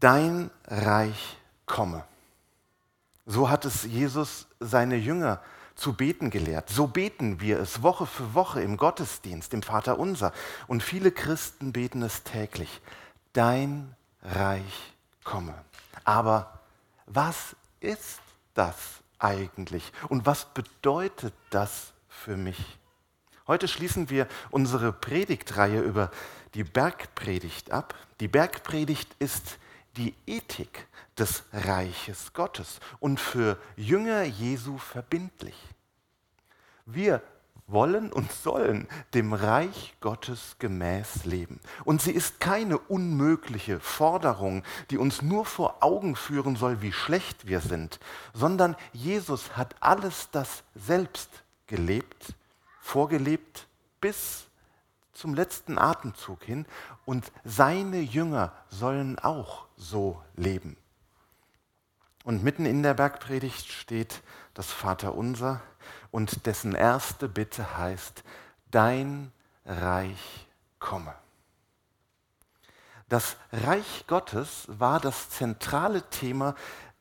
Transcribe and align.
dein 0.00 0.50
Reich 0.66 1.38
komme. 1.66 2.04
So 3.24 3.50
hat 3.50 3.64
es 3.64 3.84
Jesus 3.84 4.46
seine 4.60 4.96
Jünger 4.96 5.40
zu 5.74 5.92
beten 5.92 6.30
gelehrt. 6.30 6.70
So 6.70 6.86
beten 6.86 7.40
wir 7.40 7.60
es 7.60 7.82
Woche 7.82 8.06
für 8.06 8.34
Woche 8.34 8.62
im 8.62 8.76
Gottesdienst, 8.76 9.52
im 9.52 9.62
Vater 9.62 9.98
unser. 9.98 10.32
Und 10.66 10.82
viele 10.82 11.12
Christen 11.12 11.72
beten 11.72 12.02
es 12.02 12.22
täglich. 12.22 12.80
Dein 13.32 13.94
Reich 14.22 14.94
komme. 15.22 15.54
Aber 16.04 16.60
was 17.06 17.56
ist 17.80 18.20
das 18.54 18.76
eigentlich? 19.18 19.92
Und 20.08 20.24
was 20.24 20.46
bedeutet 20.46 21.34
das 21.50 21.92
für 22.08 22.36
mich? 22.36 22.78
Heute 23.46 23.68
schließen 23.68 24.08
wir 24.10 24.26
unsere 24.50 24.92
Predigtreihe 24.92 25.80
über 25.80 26.10
die 26.54 26.64
Bergpredigt 26.64 27.70
ab. 27.70 27.94
Die 28.20 28.28
Bergpredigt 28.28 29.14
ist 29.18 29.58
die 29.96 30.14
Ethik 30.26 30.86
des 31.18 31.44
Reiches 31.52 32.32
Gottes 32.32 32.80
und 33.00 33.20
für 33.20 33.58
Jünger 33.76 34.22
Jesu 34.22 34.78
verbindlich. 34.78 35.56
Wir 36.84 37.22
wollen 37.66 38.12
und 38.12 38.30
sollen 38.30 38.86
dem 39.14 39.32
Reich 39.32 39.94
Gottes 40.00 40.56
gemäß 40.58 41.24
leben. 41.24 41.58
Und 41.84 42.00
sie 42.00 42.12
ist 42.12 42.38
keine 42.38 42.78
unmögliche 42.78 43.80
Forderung, 43.80 44.62
die 44.90 44.98
uns 44.98 45.22
nur 45.22 45.44
vor 45.44 45.78
Augen 45.80 46.14
führen 46.14 46.56
soll, 46.56 46.80
wie 46.80 46.92
schlecht 46.92 47.46
wir 47.46 47.60
sind, 47.60 47.98
sondern 48.32 48.76
Jesus 48.92 49.56
hat 49.56 49.74
alles 49.80 50.28
das 50.30 50.62
selbst 50.74 51.28
gelebt, 51.66 52.34
vorgelebt 52.80 53.66
bis 54.00 54.45
zum 55.16 55.34
letzten 55.34 55.78
Atemzug 55.78 56.44
hin 56.44 56.66
und 57.04 57.32
seine 57.44 58.00
Jünger 58.00 58.52
sollen 58.68 59.18
auch 59.18 59.66
so 59.76 60.22
leben. 60.36 60.76
Und 62.24 62.42
mitten 62.42 62.66
in 62.66 62.82
der 62.82 62.94
Bergpredigt 62.94 63.70
steht 63.70 64.22
das 64.54 64.72
Vaterunser 64.72 65.60
und 66.10 66.46
dessen 66.46 66.74
erste 66.74 67.28
Bitte 67.28 67.78
heißt, 67.78 68.24
dein 68.70 69.32
Reich 69.64 70.48
komme. 70.78 71.14
Das 73.08 73.36
Reich 73.52 74.04
Gottes 74.08 74.64
war 74.66 74.98
das 74.98 75.30
zentrale 75.30 76.02
Thema 76.10 76.56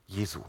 Jesu. 0.05 0.43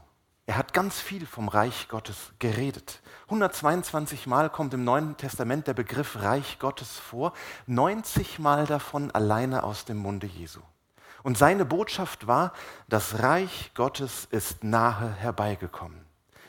Er 0.48 0.56
hat 0.56 0.72
ganz 0.72 1.00
viel 1.00 1.27
vom 1.27 1.48
Reich 1.48 1.89
Gottes 1.89 2.33
geredet. 2.39 3.00
122 3.25 4.28
Mal 4.28 4.48
kommt 4.48 4.72
im 4.75 4.84
Neuen 4.84 5.16
Testament 5.16 5.66
der 5.66 5.75
Begriff 5.75 6.22
Reich 6.22 6.61
Gottes 6.61 6.98
vor, 6.98 7.33
90 7.66 8.38
Mal 8.38 8.64
davon 8.64 9.11
alleine 9.11 9.64
aus 9.64 9.86
dem 9.86 9.97
Munde 9.97 10.28
Jesu. 10.28 10.61
Und 11.25 11.36
seine 11.36 11.64
Botschaft 11.64 12.28
war, 12.28 12.53
das 12.86 13.19
Reich 13.25 13.72
Gottes 13.75 14.28
ist 14.30 14.62
nahe 14.62 15.11
herbeigekommen. 15.14 15.98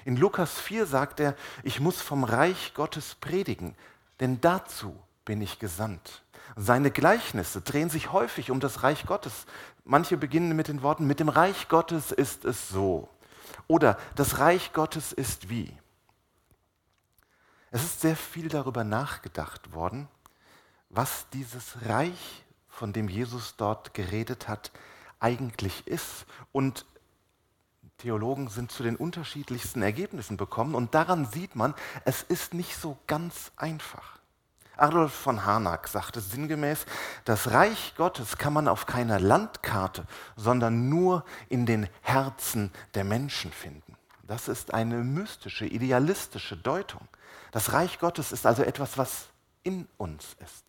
In 0.06 0.16
Lukas 0.16 0.59
4 0.59 0.86
sagt 0.86 1.20
er, 1.20 1.36
ich 1.64 1.80
muss 1.80 2.00
vom 2.00 2.23
Reich 2.23 2.76
Gottes 2.76 3.16
predigen, 3.16 3.73
denn 4.20 4.39
dazu 4.42 4.95
bin 5.26 5.42
ich 5.42 5.58
gesandt. 5.58 6.22
Seine 6.56 6.92
Gleichnisse 6.92 7.61
drehen 7.61 7.89
sich 7.89 8.11
häufig 8.11 8.52
um 8.52 8.59
das 8.59 8.84
Reich 8.84 9.08
Gottes. 9.08 9.48
Manche 9.84 10.17
beginnen 10.17 10.56
mit 10.56 10.67
den 10.67 10.84
Worten, 10.84 11.08
mit 11.08 11.20
dem 11.20 11.30
Reich 11.30 11.67
Gottes 11.67 12.11
ist 12.11 12.45
es 12.45 12.70
so. 12.70 13.09
Oder 13.68 13.98
das 14.16 14.40
Reich 14.40 14.73
Gottes 14.73 15.12
ist 15.12 15.50
wie. 15.50 15.72
Es 17.72 17.84
ist 17.84 18.02
sehr 18.02 18.16
viel 18.16 18.48
darüber 18.48 18.84
nachgedacht 18.84 19.73
worden, 19.73 20.08
was 20.90 21.30
dieses 21.32 21.86
Reich, 21.86 22.44
von 22.70 22.94
dem 22.94 23.10
Jesus 23.10 23.56
dort 23.58 23.94
geredet 23.94 24.48
hat, 24.48 24.72
eigentlich 25.20 25.86
ist. 25.88 26.26
Und 26.52 26.86
Theologen 27.98 28.48
sind 28.50 28.72
zu 28.72 28.84
den 28.84 28.95
unterschiedlichsten 28.95 29.82
Ergebnissen 29.82 30.38
gekommen. 30.38 30.76
Und 30.76 30.94
daran 30.94 31.26
sieht 31.26 31.56
man, 31.56 31.73
es 32.06 32.22
ist 32.22 32.54
nicht 32.54 32.78
so 32.78 32.98
ganz 33.08 33.52
einfach. 33.58 34.17
Adolf 34.80 35.14
von 35.14 35.45
Harnack 35.45 35.88
sagte 35.88 36.21
sinngemäß, 36.21 36.86
das 37.26 37.52
Reich 37.52 37.93
Gottes 37.98 38.38
kann 38.38 38.54
man 38.54 38.67
auf 38.67 38.86
keiner 38.86 39.20
Landkarte, 39.20 40.05
sondern 40.36 40.89
nur 40.89 41.23
in 41.49 41.65
den 41.65 41.88
Herzen 42.02 42.71
der 42.93 43.04
Menschen 43.04 43.52
finden. 43.52 43.98
Das 44.23 44.48
ist 44.48 44.73
eine 44.73 44.98
mystische, 44.98 45.66
idealistische 45.66 46.58
Deutung. 46.58 47.08
Das 47.52 47.73
Reich 47.73 47.99
Gottes 47.99 48.32
ist 48.32 48.45
also 48.45 48.64
etwas, 48.64 48.98
was 48.98 49.27
in 49.64 49.87
uns 49.98 50.36
ist. 50.43 50.66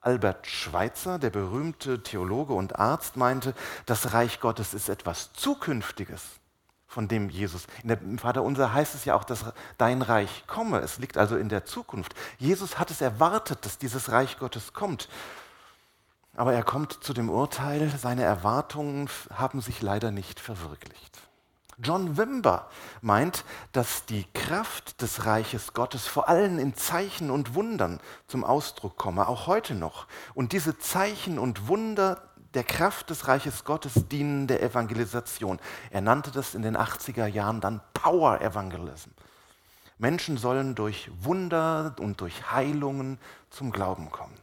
Albert 0.00 0.46
Schweitzer, 0.46 1.18
der 1.18 1.30
berühmte 1.30 2.02
Theologe 2.02 2.52
und 2.52 2.78
Arzt, 2.78 3.16
meinte, 3.16 3.54
das 3.86 4.12
Reich 4.12 4.38
Gottes 4.40 4.74
ist 4.74 4.88
etwas 4.88 5.32
Zukünftiges 5.32 6.22
von 6.94 7.08
dem 7.08 7.28
Jesus. 7.28 7.66
In 7.82 7.88
der, 7.88 7.98
Vater 8.18 8.42
unser 8.42 8.72
heißt 8.72 8.94
es 8.94 9.04
ja 9.04 9.16
auch, 9.16 9.24
dass 9.24 9.44
dein 9.76 10.00
Reich 10.00 10.44
komme. 10.46 10.78
Es 10.78 10.98
liegt 10.98 11.18
also 11.18 11.36
in 11.36 11.48
der 11.48 11.64
Zukunft. 11.64 12.14
Jesus 12.38 12.78
hat 12.78 12.90
es 12.92 13.00
erwartet, 13.00 13.66
dass 13.66 13.78
dieses 13.78 14.12
Reich 14.12 14.38
Gottes 14.38 14.72
kommt. 14.72 15.08
Aber 16.36 16.54
er 16.54 16.62
kommt 16.62 17.04
zu 17.04 17.12
dem 17.12 17.28
Urteil, 17.28 17.92
seine 18.00 18.22
Erwartungen 18.22 19.08
haben 19.32 19.60
sich 19.60 19.82
leider 19.82 20.10
nicht 20.12 20.40
verwirklicht. 20.40 21.20
John 21.82 22.16
Wimber 22.16 22.70
meint, 23.00 23.44
dass 23.72 24.06
die 24.06 24.24
Kraft 24.32 25.02
des 25.02 25.26
Reiches 25.26 25.72
Gottes 25.72 26.06
vor 26.06 26.28
allem 26.28 26.60
in 26.60 26.74
Zeichen 26.74 27.30
und 27.30 27.54
Wundern 27.54 28.00
zum 28.28 28.44
Ausdruck 28.44 28.96
komme, 28.96 29.26
auch 29.26 29.48
heute 29.48 29.74
noch. 29.74 30.06
Und 30.34 30.52
diese 30.52 30.78
Zeichen 30.78 31.40
und 31.40 31.66
Wunder 31.66 32.22
der 32.54 32.64
Kraft 32.64 33.10
des 33.10 33.28
Reiches 33.28 33.64
Gottes 33.64 34.08
dienen 34.08 34.46
der 34.46 34.62
Evangelisation. 34.62 35.58
Er 35.90 36.00
nannte 36.00 36.30
das 36.30 36.54
in 36.54 36.62
den 36.62 36.76
80er 36.76 37.26
Jahren 37.26 37.60
dann 37.60 37.80
Power 37.92 38.40
Evangelism. 38.40 39.10
Menschen 39.98 40.36
sollen 40.36 40.74
durch 40.74 41.10
Wunder 41.20 41.94
und 41.98 42.20
durch 42.20 42.50
Heilungen 42.50 43.18
zum 43.50 43.70
Glauben 43.70 44.10
kommen. 44.10 44.36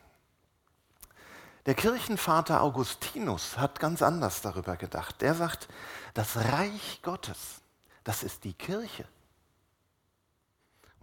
Der 1.65 1.75
Kirchenvater 1.75 2.61
Augustinus 2.61 3.57
hat 3.57 3.79
ganz 3.79 4.01
anders 4.01 4.41
darüber 4.41 4.77
gedacht. 4.77 5.21
Er 5.21 5.35
sagt, 5.35 5.67
das 6.13 6.35
Reich 6.35 7.01
Gottes, 7.03 7.61
das 8.03 8.23
ist 8.23 8.43
die 8.43 8.53
Kirche. 8.53 9.05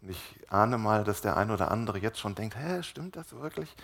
Und 0.01 0.11
ich 0.11 0.41
ahne 0.49 0.79
mal, 0.79 1.05
dass 1.05 1.21
der 1.21 1.37
ein 1.37 1.51
oder 1.51 1.71
andere 1.71 1.99
jetzt 1.99 2.19
schon 2.19 2.35
denkt, 2.35 2.57
hä, 2.57 2.83
stimmt 2.83 3.17
das 3.17 3.33
wirklich? 3.33 3.75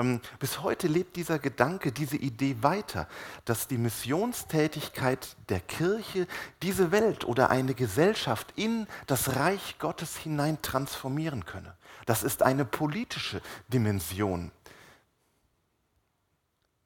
Ähm, 0.00 0.20
bis 0.38 0.62
heute 0.62 0.88
lebt 0.88 1.16
dieser 1.16 1.38
Gedanke, 1.38 1.92
diese 1.92 2.16
Idee 2.16 2.56
weiter, 2.62 3.06
dass 3.44 3.68
die 3.68 3.78
Missionstätigkeit 3.78 5.36
der 5.48 5.60
Kirche 5.60 6.26
diese 6.62 6.90
Welt 6.90 7.24
oder 7.24 7.50
eine 7.50 7.74
Gesellschaft 7.74 8.52
in 8.56 8.86
das 9.06 9.36
Reich 9.36 9.78
Gottes 9.78 10.16
hinein 10.16 10.60
transformieren 10.62 11.44
könne. 11.44 11.76
Das 12.06 12.22
ist 12.22 12.42
eine 12.42 12.64
politische 12.64 13.42
Dimension. 13.68 14.50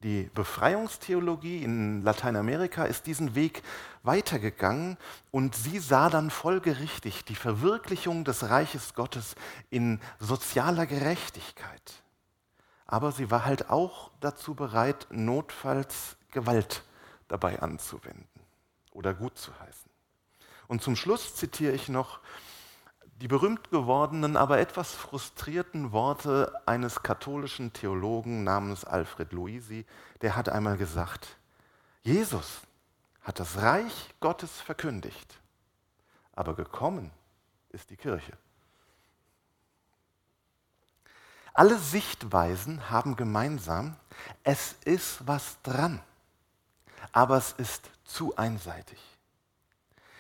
Die 0.03 0.29
Befreiungstheologie 0.35 1.63
in 1.63 2.03
Lateinamerika 2.03 2.85
ist 2.85 3.07
diesen 3.07 3.35
Weg 3.35 3.63
weitergegangen 4.03 4.99
und 5.31 5.55
sie 5.55 5.79
sah 5.79 6.11
dann 6.11 6.29
folgerichtig 6.31 7.25
die 7.25 7.35
Verwirklichung 7.35 8.25
des 8.25 8.51
Reiches 8.51 8.93
Gottes 8.93 9.35
in 9.71 10.01
sozialer 10.19 10.85
Gerechtigkeit 10.85 12.03
aber 12.87 13.12
sie 13.12 13.31
war 13.31 13.45
halt 13.45 13.71
auch 13.71 14.11
dazu 14.21 14.55
bereit, 14.55 15.06
notfalls 15.11 16.17
Gewalt 16.31 16.83
dabei 17.28 17.61
anzuwenden 17.61 18.28
oder 18.93 19.15
gut 19.15 19.39
zu 19.39 19.59
heißen. 19.59 19.91
Und 20.69 20.83
zum 20.83 20.97
Schluss 20.97 21.34
zitiere 21.34 21.72
ich 21.72 21.89
noch 21.89 22.21
die 23.21 23.28
berühmt 23.28 23.71
gewordenen, 23.71 24.37
aber 24.37 24.59
etwas 24.59 24.93
frustrierten 24.93 25.93
Worte 25.93 26.53
eines 26.67 27.03
katholischen 27.03 27.72
Theologen 27.72 28.45
namens 28.45 28.84
Alfred 28.84 29.33
Luisi, 29.33 29.87
der 30.21 30.37
hat 30.37 30.49
einmal 30.49 30.77
gesagt, 30.77 31.37
Jesus 32.03 32.63
hat 33.22 33.39
das 33.39 33.63
Reich 33.63 34.15
Gottes 34.21 34.60
verkündigt, 34.60 35.41
aber 36.33 36.54
gekommen 36.54 37.13
ist 37.71 37.91
die 37.91 37.97
Kirche. 37.97 38.36
Alle 41.54 41.78
Sichtweisen 41.78 42.91
haben 42.91 43.15
gemeinsam, 43.15 43.97
es 44.42 44.74
ist 44.84 45.27
was 45.27 45.62
dran, 45.62 46.03
aber 47.12 47.36
es 47.36 47.53
ist 47.53 47.89
zu 48.04 48.36
einseitig. 48.36 48.98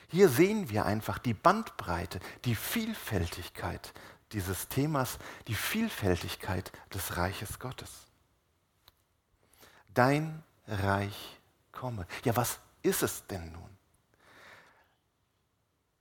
Hier 0.08 0.28
sehen 0.28 0.70
wir 0.70 0.86
einfach 0.86 1.18
die 1.18 1.34
Bandbreite, 1.34 2.20
die 2.44 2.54
Vielfältigkeit 2.54 3.92
dieses 4.30 4.68
Themas, 4.68 5.18
die 5.48 5.54
Vielfältigkeit 5.54 6.70
des 6.92 7.16
Reiches 7.16 7.58
Gottes. 7.58 7.90
Dein 9.92 10.42
Reich 10.68 11.40
komme. 11.72 12.06
Ja, 12.24 12.36
was 12.36 12.60
ist 12.82 13.02
es 13.02 13.26
denn 13.26 13.52
nun? 13.52 13.70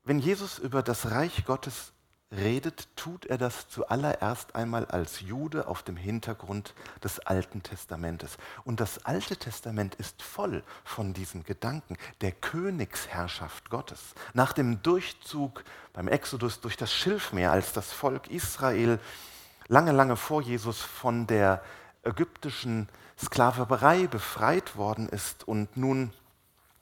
Wenn 0.04 0.20
Jesus 0.20 0.60
über 0.60 0.84
das 0.84 1.10
Reich 1.12 1.46
Gottes 1.46 1.92
redet, 2.36 2.88
tut 2.96 3.26
er 3.26 3.38
das 3.38 3.68
zuallererst 3.70 4.56
einmal 4.56 4.86
als 4.86 5.22
Jude 5.22 5.68
auf 5.68 5.84
dem 5.84 5.96
Hintergrund 5.96 6.74
des 7.04 7.20
Alten 7.20 7.64
Testamentes. 7.64 8.38
Und 8.66 8.80
das 8.80 9.06
Alte 9.06 9.38
Testament 9.38 9.96
ist 9.96 10.22
voll 10.22 10.64
von 10.84 11.14
diesen 11.14 11.44
Gedanken 11.44 11.98
der 12.22 12.32
Königsherrschaft 12.32 13.70
Gottes. 13.70 14.16
Nach 14.34 14.54
dem 14.54 14.82
Durchzug 14.82 15.64
beim 15.94 16.08
Exodus 16.08 16.60
durch 16.62 16.78
das 16.78 16.92
Schilfmeer, 16.94 17.52
als 17.52 17.74
das 17.74 17.92
Volk 17.92 18.30
Israel 18.30 19.00
lange, 19.68 19.92
lange 19.92 20.16
vor 20.16 20.42
Jesus 20.42 20.82
von 20.82 21.28
der 21.28 21.64
ägyptischen 22.04 22.90
Sklaverei 23.18 24.08
befreit 24.08 24.76
worden 24.76 25.08
ist 25.08 25.48
und 25.48 25.78
nun 25.78 26.12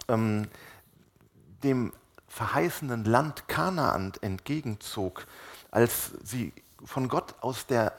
ähm, 0.07 0.47
dem 1.63 1.93
verheißenen 2.31 3.03
Land 3.03 3.47
Kanaan 3.49 4.13
entgegenzog, 4.21 5.27
als 5.69 6.11
sie 6.23 6.53
von 6.83 7.09
Gott 7.09 7.35
aus 7.41 7.67
der 7.67 7.93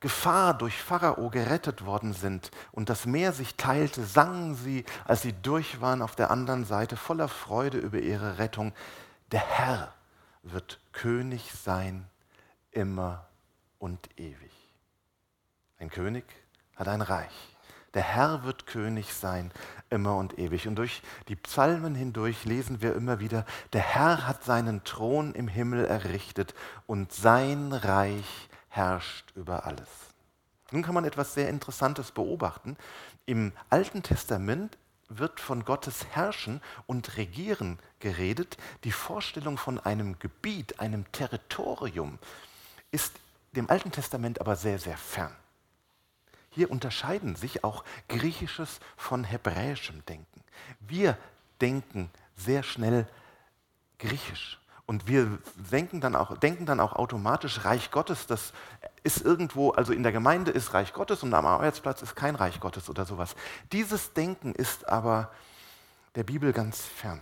Gefahr 0.00 0.54
durch 0.54 0.82
Pharao 0.82 1.30
gerettet 1.30 1.86
worden 1.86 2.12
sind 2.12 2.50
und 2.72 2.90
das 2.90 3.06
Meer 3.06 3.32
sich 3.32 3.54
teilte, 3.54 4.04
sangen 4.04 4.54
sie, 4.56 4.84
als 5.04 5.22
sie 5.22 5.32
durch 5.32 5.80
waren 5.80 6.02
auf 6.02 6.16
der 6.16 6.30
anderen 6.30 6.64
Seite, 6.64 6.96
voller 6.96 7.28
Freude 7.28 7.78
über 7.78 7.98
ihre 7.98 8.38
Rettung, 8.38 8.72
der 9.30 9.40
Herr 9.40 9.94
wird 10.42 10.78
König 10.92 11.52
sein 11.52 12.06
immer 12.72 13.26
und 13.78 14.10
ewig. 14.18 14.52
Ein 15.78 15.90
König 15.90 16.24
hat 16.74 16.88
ein 16.88 17.02
Reich. 17.02 17.55
Der 17.96 18.04
Herr 18.04 18.44
wird 18.44 18.66
König 18.66 19.14
sein, 19.14 19.50
immer 19.88 20.16
und 20.16 20.38
ewig. 20.38 20.68
Und 20.68 20.76
durch 20.76 21.00
die 21.28 21.34
Psalmen 21.34 21.94
hindurch 21.94 22.44
lesen 22.44 22.82
wir 22.82 22.94
immer 22.94 23.20
wieder, 23.20 23.46
der 23.72 23.80
Herr 23.80 24.26
hat 24.26 24.44
seinen 24.44 24.84
Thron 24.84 25.34
im 25.34 25.48
Himmel 25.48 25.86
errichtet 25.86 26.54
und 26.86 27.10
sein 27.14 27.72
Reich 27.72 28.50
herrscht 28.68 29.32
über 29.34 29.64
alles. 29.64 29.88
Nun 30.72 30.82
kann 30.82 30.92
man 30.92 31.06
etwas 31.06 31.32
sehr 31.32 31.48
Interessantes 31.48 32.10
beobachten. 32.10 32.76
Im 33.24 33.52
Alten 33.70 34.02
Testament 34.02 34.76
wird 35.08 35.40
von 35.40 35.64
Gottes 35.64 36.04
Herrschen 36.10 36.60
und 36.86 37.16
Regieren 37.16 37.78
geredet. 38.00 38.58
Die 38.84 38.92
Vorstellung 38.92 39.56
von 39.56 39.80
einem 39.80 40.18
Gebiet, 40.18 40.80
einem 40.80 41.10
Territorium 41.12 42.18
ist 42.90 43.14
dem 43.52 43.70
Alten 43.70 43.90
Testament 43.90 44.38
aber 44.38 44.54
sehr, 44.54 44.78
sehr 44.78 44.98
fern. 44.98 45.34
Hier 46.56 46.70
unterscheiden 46.70 47.36
sich 47.36 47.64
auch 47.64 47.84
griechisches 48.08 48.80
von 48.96 49.24
hebräischem 49.24 50.02
Denken. 50.06 50.42
Wir 50.80 51.18
denken 51.60 52.08
sehr 52.34 52.62
schnell 52.62 53.06
griechisch 53.98 54.58
und 54.86 55.06
wir 55.06 55.38
denken 55.70 56.00
dann 56.00 56.16
auch, 56.16 56.38
denken 56.38 56.64
dann 56.64 56.80
auch 56.80 56.94
automatisch 56.94 57.66
Reich 57.66 57.90
Gottes, 57.90 58.26
das 58.26 58.54
ist 59.02 59.20
irgendwo, 59.20 59.72
also 59.72 59.92
in 59.92 60.02
der 60.02 60.12
Gemeinde 60.12 60.50
ist 60.50 60.72
Reich 60.72 60.94
Gottes 60.94 61.22
und 61.22 61.34
am 61.34 61.44
Arbeitsplatz 61.44 62.00
ist 62.00 62.16
kein 62.16 62.34
Reich 62.34 62.58
Gottes 62.58 62.88
oder 62.88 63.04
sowas. 63.04 63.36
Dieses 63.70 64.14
Denken 64.14 64.54
ist 64.54 64.88
aber 64.88 65.30
der 66.14 66.24
Bibel 66.24 66.54
ganz 66.54 66.80
fern. 66.80 67.20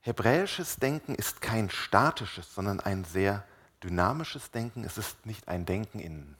Hebräisches 0.00 0.76
Denken 0.76 1.14
ist 1.14 1.42
kein 1.42 1.68
statisches, 1.68 2.54
sondern 2.54 2.80
ein 2.80 3.04
sehr 3.04 3.44
dynamisches 3.82 4.50
Denken. 4.50 4.84
Es 4.84 4.98
ist 4.98 5.26
nicht 5.26 5.48
ein 5.48 5.66
Denken 5.66 5.98
in, 5.98 6.36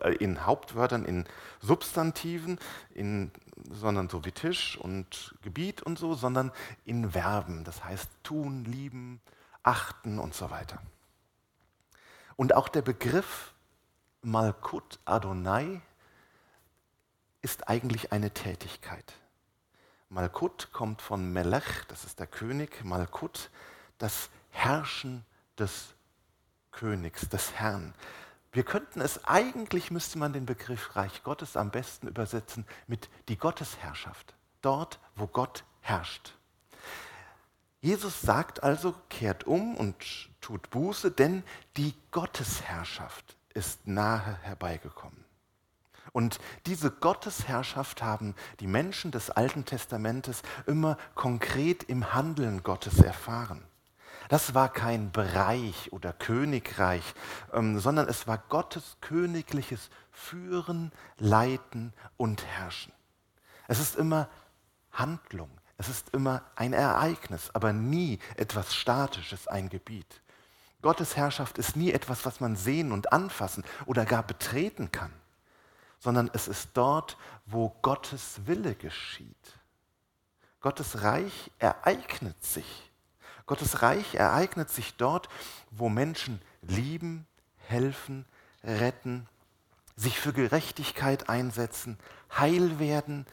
äh, 0.00 0.14
in 0.14 0.46
Hauptwörtern, 0.46 1.04
in 1.04 1.24
Substantiven, 1.60 2.58
in, 2.94 3.30
sondern 3.70 4.08
so 4.08 4.24
wie 4.24 4.32
Tisch 4.32 4.76
und 4.78 5.34
Gebiet 5.42 5.82
und 5.82 5.98
so, 5.98 6.14
sondern 6.14 6.52
in 6.84 7.12
Verben. 7.12 7.64
Das 7.64 7.84
heißt 7.84 8.10
tun, 8.22 8.64
lieben, 8.64 9.20
achten 9.62 10.18
und 10.18 10.34
so 10.34 10.50
weiter. 10.50 10.80
Und 12.36 12.54
auch 12.54 12.68
der 12.68 12.82
Begriff 12.82 13.52
Malkut 14.22 14.98
Adonai 15.04 15.80
ist 17.42 17.68
eigentlich 17.68 18.12
eine 18.12 18.30
Tätigkeit. 18.32 19.14
Malkut 20.08 20.72
kommt 20.72 21.02
von 21.02 21.32
Melech, 21.32 21.84
das 21.88 22.04
ist 22.04 22.18
der 22.18 22.26
König, 22.26 22.84
Malkut, 22.84 23.50
das 23.98 24.28
Herrschen 24.50 25.24
des 25.58 25.94
Königs, 26.72 27.28
des 27.28 27.52
Herrn. 27.54 27.94
Wir 28.52 28.64
könnten 28.64 29.00
es 29.00 29.24
eigentlich, 29.24 29.90
müsste 29.90 30.18
man 30.18 30.32
den 30.32 30.46
Begriff 30.46 30.96
Reich 30.96 31.22
Gottes 31.22 31.56
am 31.56 31.70
besten 31.70 32.08
übersetzen 32.08 32.66
mit 32.86 33.08
die 33.28 33.36
Gottesherrschaft. 33.36 34.34
Dort, 34.60 34.98
wo 35.14 35.26
Gott 35.26 35.64
herrscht. 35.80 36.34
Jesus 37.80 38.20
sagt 38.20 38.62
also, 38.62 38.94
kehrt 39.08 39.44
um 39.44 39.76
und 39.76 39.96
tut 40.40 40.68
Buße, 40.70 41.10
denn 41.10 41.44
die 41.76 41.94
Gottesherrschaft 42.10 43.36
ist 43.54 43.86
nahe 43.86 44.38
herbeigekommen. 44.42 45.24
Und 46.12 46.40
diese 46.66 46.90
Gottesherrschaft 46.90 48.02
haben 48.02 48.34
die 48.58 48.66
Menschen 48.66 49.12
des 49.12 49.30
Alten 49.30 49.64
Testamentes 49.64 50.42
immer 50.66 50.98
konkret 51.14 51.84
im 51.84 52.12
Handeln 52.12 52.62
Gottes 52.62 52.98
erfahren. 52.98 53.64
Das 54.30 54.54
war 54.54 54.68
kein 54.68 55.10
Bereich 55.10 55.92
oder 55.92 56.12
Königreich, 56.12 57.02
ähm, 57.52 57.80
sondern 57.80 58.06
es 58.08 58.28
war 58.28 58.38
Gottes 58.38 58.96
königliches 59.00 59.90
Führen, 60.12 60.92
Leiten 61.18 61.92
und 62.16 62.46
Herrschen. 62.46 62.92
Es 63.66 63.80
ist 63.80 63.96
immer 63.96 64.28
Handlung, 64.92 65.50
es 65.78 65.88
ist 65.88 66.10
immer 66.10 66.44
ein 66.54 66.74
Ereignis, 66.74 67.50
aber 67.54 67.72
nie 67.72 68.20
etwas 68.36 68.72
Statisches, 68.72 69.48
ein 69.48 69.68
Gebiet. 69.68 70.22
Gottes 70.80 71.16
Herrschaft 71.16 71.58
ist 71.58 71.74
nie 71.74 71.90
etwas, 71.90 72.24
was 72.24 72.38
man 72.38 72.54
sehen 72.54 72.92
und 72.92 73.12
anfassen 73.12 73.64
oder 73.84 74.04
gar 74.04 74.22
betreten 74.22 74.92
kann, 74.92 75.12
sondern 75.98 76.30
es 76.32 76.46
ist 76.46 76.68
dort, 76.74 77.16
wo 77.46 77.70
Gottes 77.82 78.46
Wille 78.46 78.76
geschieht. 78.76 79.58
Gottes 80.60 81.02
Reich 81.02 81.50
ereignet 81.58 82.44
sich 82.44 82.89
Gottes 83.50 83.82
Reich 83.82 84.14
ereignet 84.14 84.70
sich 84.70 84.94
dort, 84.94 85.28
wo 85.72 85.88
Menschen 85.88 86.40
lieben, 86.62 87.26
helfen, 87.66 88.24
retten, 88.62 89.26
sich 89.96 90.20
für 90.20 90.32
Gerechtigkeit 90.32 91.28
einsetzen, 91.28 91.98
heil 92.38 92.78
werden, 92.78 93.26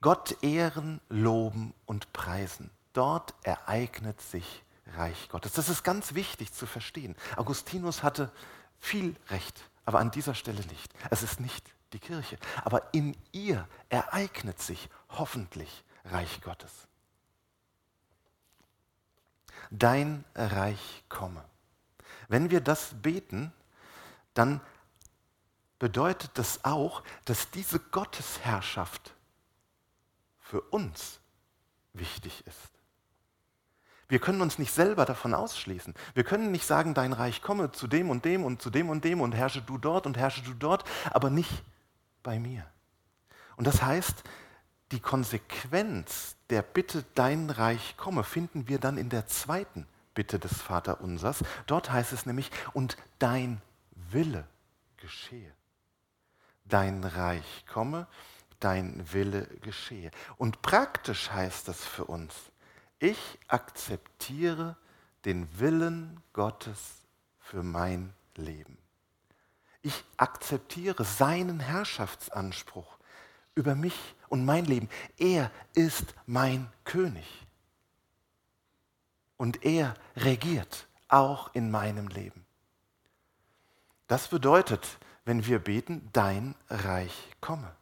Gott 0.00 0.42
ehren, 0.42 1.02
loben 1.10 1.74
und 1.84 2.14
preisen. 2.14 2.70
Dort 2.94 3.34
ereignet 3.42 4.22
sich 4.22 4.62
Reich 4.96 5.28
Gottes. 5.28 5.52
Das 5.52 5.68
ist 5.68 5.84
ganz 5.84 6.14
wichtig 6.14 6.54
zu 6.54 6.64
verstehen. 6.64 7.14
Augustinus 7.36 8.02
hatte 8.02 8.32
viel 8.78 9.16
Recht, 9.28 9.68
aber 9.84 9.98
an 9.98 10.10
dieser 10.10 10.34
Stelle 10.34 10.64
nicht. 10.68 10.94
Es 11.10 11.22
ist 11.22 11.40
nicht 11.40 11.74
die 11.92 11.98
Kirche, 11.98 12.38
aber 12.64 12.94
in 12.94 13.14
ihr 13.32 13.68
ereignet 13.90 14.62
sich 14.62 14.88
hoffentlich 15.10 15.84
Reich 16.06 16.40
Gottes 16.40 16.88
dein 19.72 20.24
Reich 20.34 21.04
komme. 21.08 21.42
Wenn 22.28 22.50
wir 22.50 22.60
das 22.60 22.94
beten, 23.02 23.52
dann 24.34 24.60
bedeutet 25.78 26.30
das 26.34 26.64
auch, 26.64 27.02
dass 27.24 27.50
diese 27.50 27.80
Gottesherrschaft 27.80 29.14
für 30.38 30.60
uns 30.60 31.20
wichtig 31.92 32.44
ist. 32.46 32.72
Wir 34.08 34.18
können 34.18 34.42
uns 34.42 34.58
nicht 34.58 34.72
selber 34.72 35.06
davon 35.06 35.32
ausschließen. 35.32 35.94
Wir 36.14 36.22
können 36.22 36.52
nicht 36.52 36.66
sagen, 36.66 36.92
dein 36.92 37.14
Reich 37.14 37.40
komme 37.40 37.72
zu 37.72 37.86
dem 37.86 38.10
und 38.10 38.26
dem 38.26 38.44
und 38.44 38.60
zu 38.60 38.68
dem 38.68 38.90
und 38.90 39.04
dem 39.04 39.22
und 39.22 39.32
herrsche 39.32 39.62
du 39.62 39.78
dort 39.78 40.06
und 40.06 40.18
herrsche 40.18 40.42
du 40.42 40.52
dort, 40.52 40.84
aber 41.10 41.30
nicht 41.30 41.64
bei 42.22 42.38
mir. 42.38 42.66
Und 43.56 43.66
das 43.66 43.82
heißt, 43.82 44.22
die 44.92 45.00
Konsequenz 45.00 46.36
der 46.50 46.62
Bitte, 46.62 47.04
dein 47.14 47.50
Reich 47.50 47.96
komme, 47.96 48.24
finden 48.24 48.68
wir 48.68 48.78
dann 48.78 48.98
in 48.98 49.08
der 49.08 49.26
zweiten 49.26 49.86
Bitte 50.14 50.38
des 50.38 50.60
Vaterunsers. 50.60 51.42
Dort 51.66 51.90
heißt 51.90 52.12
es 52.12 52.26
nämlich, 52.26 52.50
und 52.74 52.96
dein 53.18 53.60
Wille 54.10 54.46
geschehe. 54.98 55.52
Dein 56.64 57.02
Reich 57.04 57.64
komme, 57.66 58.06
dein 58.60 59.12
Wille 59.12 59.46
geschehe. 59.62 60.10
Und 60.36 60.62
praktisch 60.62 61.30
heißt 61.30 61.68
das 61.68 61.84
für 61.84 62.04
uns, 62.04 62.34
ich 62.98 63.38
akzeptiere 63.48 64.76
den 65.24 65.48
Willen 65.58 66.22
Gottes 66.32 67.02
für 67.38 67.62
mein 67.62 68.12
Leben. 68.36 68.78
Ich 69.80 70.04
akzeptiere 70.16 71.04
seinen 71.04 71.58
Herrschaftsanspruch 71.58 72.91
über 73.54 73.74
mich 73.74 74.14
und 74.28 74.44
mein 74.44 74.64
Leben. 74.64 74.88
Er 75.18 75.50
ist 75.74 76.14
mein 76.26 76.70
König. 76.84 77.26
Und 79.36 79.64
er 79.64 79.94
regiert 80.16 80.86
auch 81.08 81.54
in 81.54 81.70
meinem 81.70 82.08
Leben. 82.08 82.44
Das 84.06 84.28
bedeutet, 84.28 84.98
wenn 85.24 85.46
wir 85.46 85.58
beten, 85.58 86.08
dein 86.12 86.54
Reich 86.68 87.14
komme. 87.40 87.74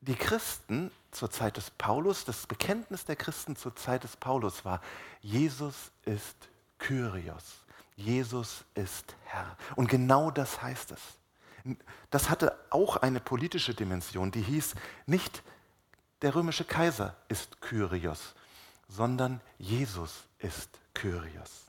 Die 0.00 0.14
Christen 0.14 0.90
zur 1.12 1.30
Zeit 1.30 1.56
des 1.56 1.70
Paulus, 1.70 2.24
das 2.24 2.46
Bekenntnis 2.46 3.04
der 3.04 3.16
Christen 3.16 3.54
zur 3.54 3.76
Zeit 3.76 4.04
des 4.04 4.16
Paulus 4.16 4.64
war, 4.64 4.80
Jesus 5.20 5.92
ist 6.04 6.48
Kyrios. 6.78 7.62
Jesus 7.94 8.64
ist 8.74 9.14
Herr. 9.24 9.56
Und 9.76 9.88
genau 9.88 10.30
das 10.30 10.60
heißt 10.60 10.92
es. 10.92 11.00
Das 12.10 12.30
hatte 12.30 12.58
auch 12.70 12.96
eine 12.96 13.20
politische 13.20 13.74
Dimension, 13.74 14.30
die 14.30 14.42
hieß, 14.42 14.74
nicht 15.06 15.42
der 16.22 16.34
römische 16.34 16.64
Kaiser 16.64 17.16
ist 17.28 17.60
Kyrios, 17.60 18.34
sondern 18.88 19.40
Jesus 19.58 20.24
ist 20.38 20.70
Kyrios. 20.94 21.66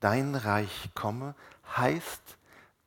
Dein 0.00 0.34
Reich 0.34 0.90
komme 0.94 1.34
heißt, 1.76 2.38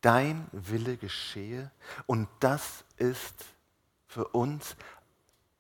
dein 0.01 0.47
Wille 0.51 0.97
geschehe 0.97 1.71
und 2.05 2.27
das 2.39 2.83
ist 2.97 3.45
für 4.07 4.27
uns 4.29 4.75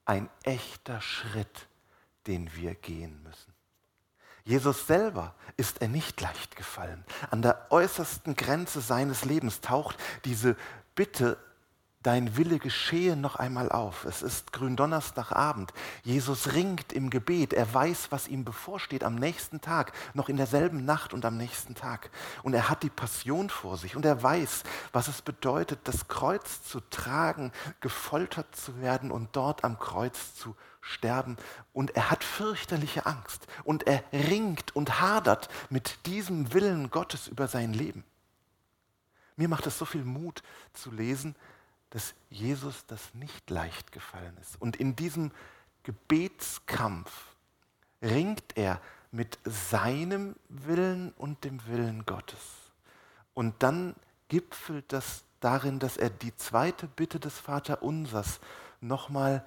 ein 0.05 0.29
echter 0.43 0.99
Schritt, 1.01 1.67
den 2.27 2.53
wir 2.55 2.75
gehen 2.75 3.21
müssen. 3.23 3.50
Jesus 4.43 4.87
selber 4.87 5.35
ist 5.57 5.81
er 5.81 5.87
nicht 5.87 6.19
leicht 6.21 6.55
gefallen. 6.55 7.03
An 7.29 7.41
der 7.41 7.67
äußersten 7.69 8.35
Grenze 8.35 8.81
seines 8.81 9.25
Lebens 9.25 9.61
taucht 9.61 9.97
diese 10.25 10.55
Bitte 10.95 11.37
dein 12.03 12.35
Wille 12.35 12.59
geschehe 12.59 13.15
noch 13.15 13.35
einmal 13.35 13.71
auf. 13.71 14.05
Es 14.05 14.21
ist 14.21 14.53
Gründonnerstagabend. 14.53 15.73
Jesus 16.03 16.53
ringt 16.53 16.93
im 16.93 17.09
Gebet. 17.09 17.53
Er 17.53 17.71
weiß, 17.71 18.11
was 18.11 18.27
ihm 18.27 18.43
bevorsteht 18.43 19.03
am 19.03 19.15
nächsten 19.15 19.61
Tag, 19.61 19.93
noch 20.13 20.29
in 20.29 20.37
derselben 20.37 20.85
Nacht 20.85 21.13
und 21.13 21.25
am 21.25 21.37
nächsten 21.37 21.75
Tag. 21.75 22.09
Und 22.43 22.53
er 22.53 22.69
hat 22.69 22.83
die 22.83 22.89
Passion 22.89 23.49
vor 23.49 23.77
sich 23.77 23.95
und 23.95 24.05
er 24.05 24.21
weiß, 24.21 24.63
was 24.93 25.07
es 25.07 25.21
bedeutet, 25.21 25.79
das 25.83 26.07
Kreuz 26.07 26.63
zu 26.63 26.79
tragen, 26.89 27.51
gefoltert 27.79 28.55
zu 28.55 28.81
werden 28.81 29.11
und 29.11 29.29
dort 29.35 29.63
am 29.63 29.77
Kreuz 29.77 30.35
zu 30.35 30.55
sterben. 30.81 31.37
Und 31.73 31.95
er 31.95 32.09
hat 32.09 32.23
fürchterliche 32.23 33.05
Angst 33.05 33.47
und 33.63 33.85
er 33.85 34.03
ringt 34.11 34.75
und 34.75 34.99
hadert 34.99 35.49
mit 35.69 36.05
diesem 36.07 36.53
Willen 36.53 36.89
Gottes 36.89 37.27
über 37.27 37.47
sein 37.47 37.73
Leben. 37.73 38.03
Mir 39.35 39.47
macht 39.47 39.65
es 39.65 39.77
so 39.77 39.85
viel 39.85 40.03
Mut 40.03 40.43
zu 40.73 40.91
lesen, 40.91 41.35
dass 41.91 42.15
Jesus 42.29 42.85
das 42.87 43.13
nicht 43.13 43.49
leicht 43.49 43.91
gefallen 43.91 44.35
ist. 44.41 44.59
Und 44.59 44.75
in 44.77 44.95
diesem 44.95 45.31
Gebetskampf 45.83 47.35
ringt 48.01 48.57
er 48.57 48.81
mit 49.11 49.37
seinem 49.43 50.35
Willen 50.49 51.11
und 51.13 51.43
dem 51.43 51.65
Willen 51.67 52.05
Gottes. 52.05 52.39
Und 53.33 53.61
dann 53.61 53.95
gipfelt 54.29 54.91
das 54.93 55.23
darin, 55.41 55.79
dass 55.79 55.97
er 55.97 56.09
die 56.09 56.35
zweite 56.35 56.87
Bitte 56.87 57.19
des 57.19 57.37
Vaterunsers 57.37 58.39
nochmal 58.79 59.45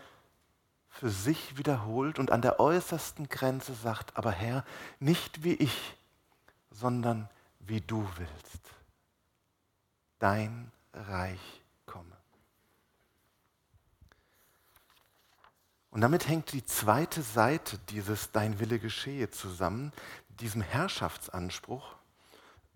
für 0.90 1.10
sich 1.10 1.56
wiederholt 1.56 2.18
und 2.18 2.30
an 2.30 2.42
der 2.42 2.60
äußersten 2.60 3.28
Grenze 3.28 3.74
sagt, 3.74 4.16
aber 4.16 4.30
Herr, 4.30 4.64
nicht 5.00 5.42
wie 5.42 5.54
ich, 5.54 5.96
sondern 6.70 7.28
wie 7.60 7.80
du 7.80 8.06
willst. 8.16 8.60
Dein 10.18 10.70
Reich 10.92 11.62
komme. 11.86 12.13
Und 15.94 16.00
damit 16.00 16.26
hängt 16.26 16.52
die 16.52 16.64
zweite 16.64 17.22
Seite 17.22 17.78
dieses 17.88 18.32
Dein 18.32 18.58
Wille 18.58 18.80
geschehe 18.80 19.30
zusammen, 19.30 19.92
diesem 20.40 20.60
Herrschaftsanspruch. 20.60 21.94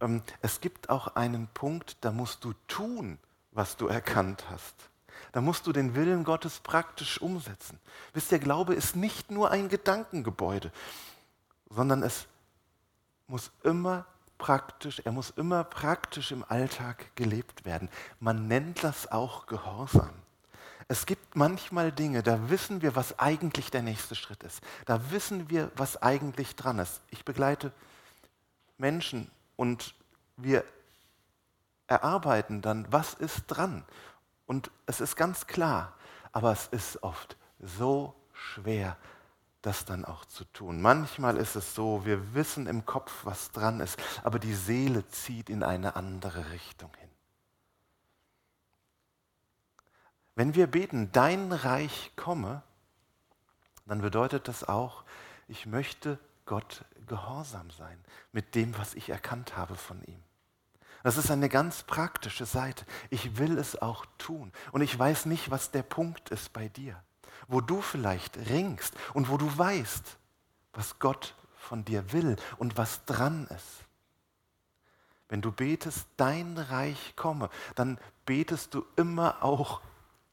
Ähm, 0.01 0.23
es 0.41 0.61
gibt 0.61 0.89
auch 0.89 1.17
einen 1.17 1.49
Punkt, 1.49 1.97
da 2.03 2.13
musst 2.13 2.45
du 2.45 2.53
tun, 2.69 3.19
was 3.51 3.77
du 3.77 3.89
erkannt 3.89 4.45
hast. 4.51 4.77
Da 5.33 5.41
musst 5.41 5.67
du 5.67 5.73
den 5.73 5.97
Willen 5.97 6.23
Gottes 6.23 6.61
praktisch 6.61 7.21
umsetzen. 7.21 7.81
Wisst 8.13 8.31
ihr, 8.31 8.39
Glaube 8.39 8.75
ist 8.75 8.95
nicht 8.95 9.33
nur 9.33 9.51
ein 9.51 9.69
Gedankengebäude, 9.69 10.71
sondern 11.71 12.05
es 12.05 12.29
muss 13.27 13.51
immer 13.65 14.07
praktisch, 14.39 15.01
er 15.05 15.11
muss 15.11 15.31
immer 15.31 15.65
praktisch 15.65 16.31
im 16.31 16.45
Alltag 16.49 17.17
gelebt 17.17 17.65
werden. 17.65 17.89
Man 18.21 18.47
nennt 18.47 18.85
das 18.85 19.11
auch 19.11 19.47
Gehorsam. 19.47 20.15
Es 20.91 21.05
gibt 21.05 21.37
manchmal 21.37 21.93
Dinge, 21.93 22.23
da 22.23 22.49
wissen 22.49 22.81
wir, 22.81 22.97
was 22.97 23.19
eigentlich 23.19 23.71
der 23.71 23.83
nächste 23.83 24.15
Schritt 24.15 24.43
ist. 24.43 24.63
Da 24.87 25.11
wissen 25.11 25.51
wir, 25.51 25.71
was 25.77 26.01
eigentlich 26.03 26.57
dran 26.57 26.79
ist. 26.79 27.03
Ich 27.11 27.27
begleite 27.27 27.73
Menschen 28.79 29.31
und 29.57 29.95
wir 30.39 30.65
erarbeiten 31.89 32.63
dann, 32.63 32.87
was 32.91 33.13
ist 33.13 33.45
dran. 33.49 33.85
Und 34.47 34.71
es 34.87 35.01
ist 35.01 35.17
ganz 35.17 35.47
klar, 35.47 35.93
aber 36.33 36.53
es 36.53 36.69
ist 36.69 37.03
oft 37.03 37.37
so 37.61 38.15
schwer, 38.33 38.97
das 39.61 39.85
dann 39.85 40.07
auch 40.07 40.25
zu 40.25 40.45
tun. 40.45 40.81
Manchmal 40.81 41.37
ist 41.37 41.57
es 41.57 41.75
so, 41.75 42.07
wir 42.07 42.33
wissen 42.33 42.67
im 42.67 42.87
Kopf, 42.87 43.13
was 43.25 43.51
dran 43.51 43.81
ist, 43.81 43.99
aber 44.23 44.39
die 44.39 44.55
Seele 44.55 45.07
zieht 45.09 45.51
in 45.51 45.63
eine 45.63 45.97
andere 45.97 46.51
Richtung 46.51 46.91
hin. 46.99 47.08
Wenn 50.39 50.55
wir 50.55 50.69
beten, 50.69 51.11
dein 51.11 51.51
Reich 51.51 52.13
komme, 52.15 52.63
dann 53.87 54.01
bedeutet 54.01 54.47
das 54.47 54.63
auch, 54.63 55.03
ich 55.49 55.67
möchte 55.67 56.17
Gott 56.47 56.85
gehorsam 57.09 57.73
sein 57.73 57.99
mit 58.31 58.55
dem, 58.55 58.79
was 58.79 58.95
ich 58.95 59.11
erkannt 59.11 59.57
habe 59.57 59.75
von 59.75 60.01
ihm. 60.05 60.23
Das 61.03 61.17
ist 61.17 61.33
eine 61.33 61.49
ganz 61.49 61.83
praktische 61.83 62.47
Seite. 62.47 62.87
Ich 63.11 63.37
will 63.37 63.59
es 63.59 63.83
auch 63.83 64.07
tun. 64.17 64.53
Und 64.71 64.81
ich 64.83 64.97
weiß 64.97 65.27
nicht, 65.27 65.51
was 65.51 65.73
der 65.73 65.83
Punkt 65.83 66.29
ist 66.29 66.53
bei 66.53 66.69
dir, 66.69 67.03
wo 67.49 67.61
du 67.61 67.81
vielleicht 67.81 68.37
ringst 68.49 68.95
und 69.15 69.31
wo 69.31 69.39
du 69.39 69.59
weißt, 69.59 70.19
was 70.73 71.01
Gott 71.01 71.35
von 71.57 71.85
dir 71.85 72.13
will 72.13 72.37
und 72.59 72.77
was 72.77 73.05
dran 73.07 73.49
ist. 73.49 73.85
Wenn 75.29 75.43
du 75.43 75.51
betest, 75.51 76.07
dein 76.17 76.59
Reich 76.59 77.15
komme, 77.17 77.51
dann 77.75 77.99
betest 78.25 78.73
du 78.75 78.87
immer 78.95 79.43
auch 79.43 79.81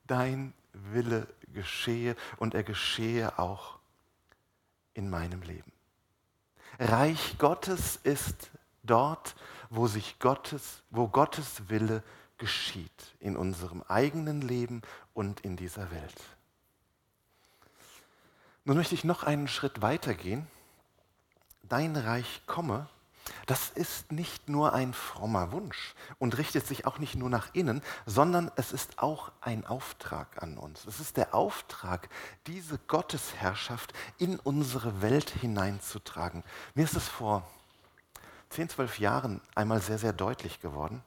dein 0.08 0.54
Wille 0.74 1.28
geschehe 1.54 2.16
und 2.38 2.54
er 2.54 2.64
geschehe 2.64 3.40
auch 3.40 3.80
in 4.94 5.10
meinem 5.10 5.42
Leben. 5.42 5.72
Reich 6.80 7.38
Gottes 7.38 7.98
ist 8.04 8.52
dort, 8.84 9.36
wo 9.70 9.88
sich 9.88 10.20
Gottes, 10.20 10.84
wo 10.90 11.08
Gottes 11.08 11.70
Wille 11.70 12.04
geschieht 12.38 13.16
in 13.20 13.38
unserem 13.38 13.82
eigenen 13.84 14.42
Leben 14.42 14.82
und 15.14 15.42
in 15.42 15.56
dieser 15.56 15.90
Welt. 15.92 16.22
Nun 18.66 18.78
möchte 18.78 18.96
ich 18.96 19.04
noch 19.04 19.24
einen 19.24 19.48
Schritt 19.48 19.82
weitergehen. 19.82 20.48
Dein 21.64 21.96
Reich 21.96 22.42
komme 22.46 22.90
das 23.46 23.70
ist 23.70 24.12
nicht 24.12 24.50
nur 24.50 24.74
ein 24.74 24.94
frommer 24.94 25.52
Wunsch 25.52 25.96
und 26.20 26.38
richtet 26.38 26.66
sich 26.68 26.86
auch 26.86 27.00
nicht 27.00 27.16
nur 27.16 27.30
nach 27.30 27.54
innen, 27.54 27.82
sondern 28.06 28.52
es 28.56 28.72
ist 28.72 29.00
auch 29.00 29.32
ein 29.42 29.66
Auftrag 29.66 30.42
an 30.42 30.58
uns. 30.58 30.86
Es 30.86 31.00
ist 31.00 31.18
der 31.18 31.34
Auftrag, 31.34 32.10
diese 32.48 32.78
Gottesherrschaft 32.88 33.94
in 34.18 34.40
unsere 34.40 35.02
Welt 35.02 35.30
hineinzutragen. 35.30 36.44
Mir 36.74 36.86
ist 36.86 36.96
es 36.96 37.08
vor 37.08 37.48
10, 38.50 38.70
12 38.70 39.00
Jahren 39.00 39.42
einmal 39.54 39.82
sehr, 39.82 39.98
sehr 39.98 40.14
deutlich 40.14 40.62
geworden. 40.62 41.04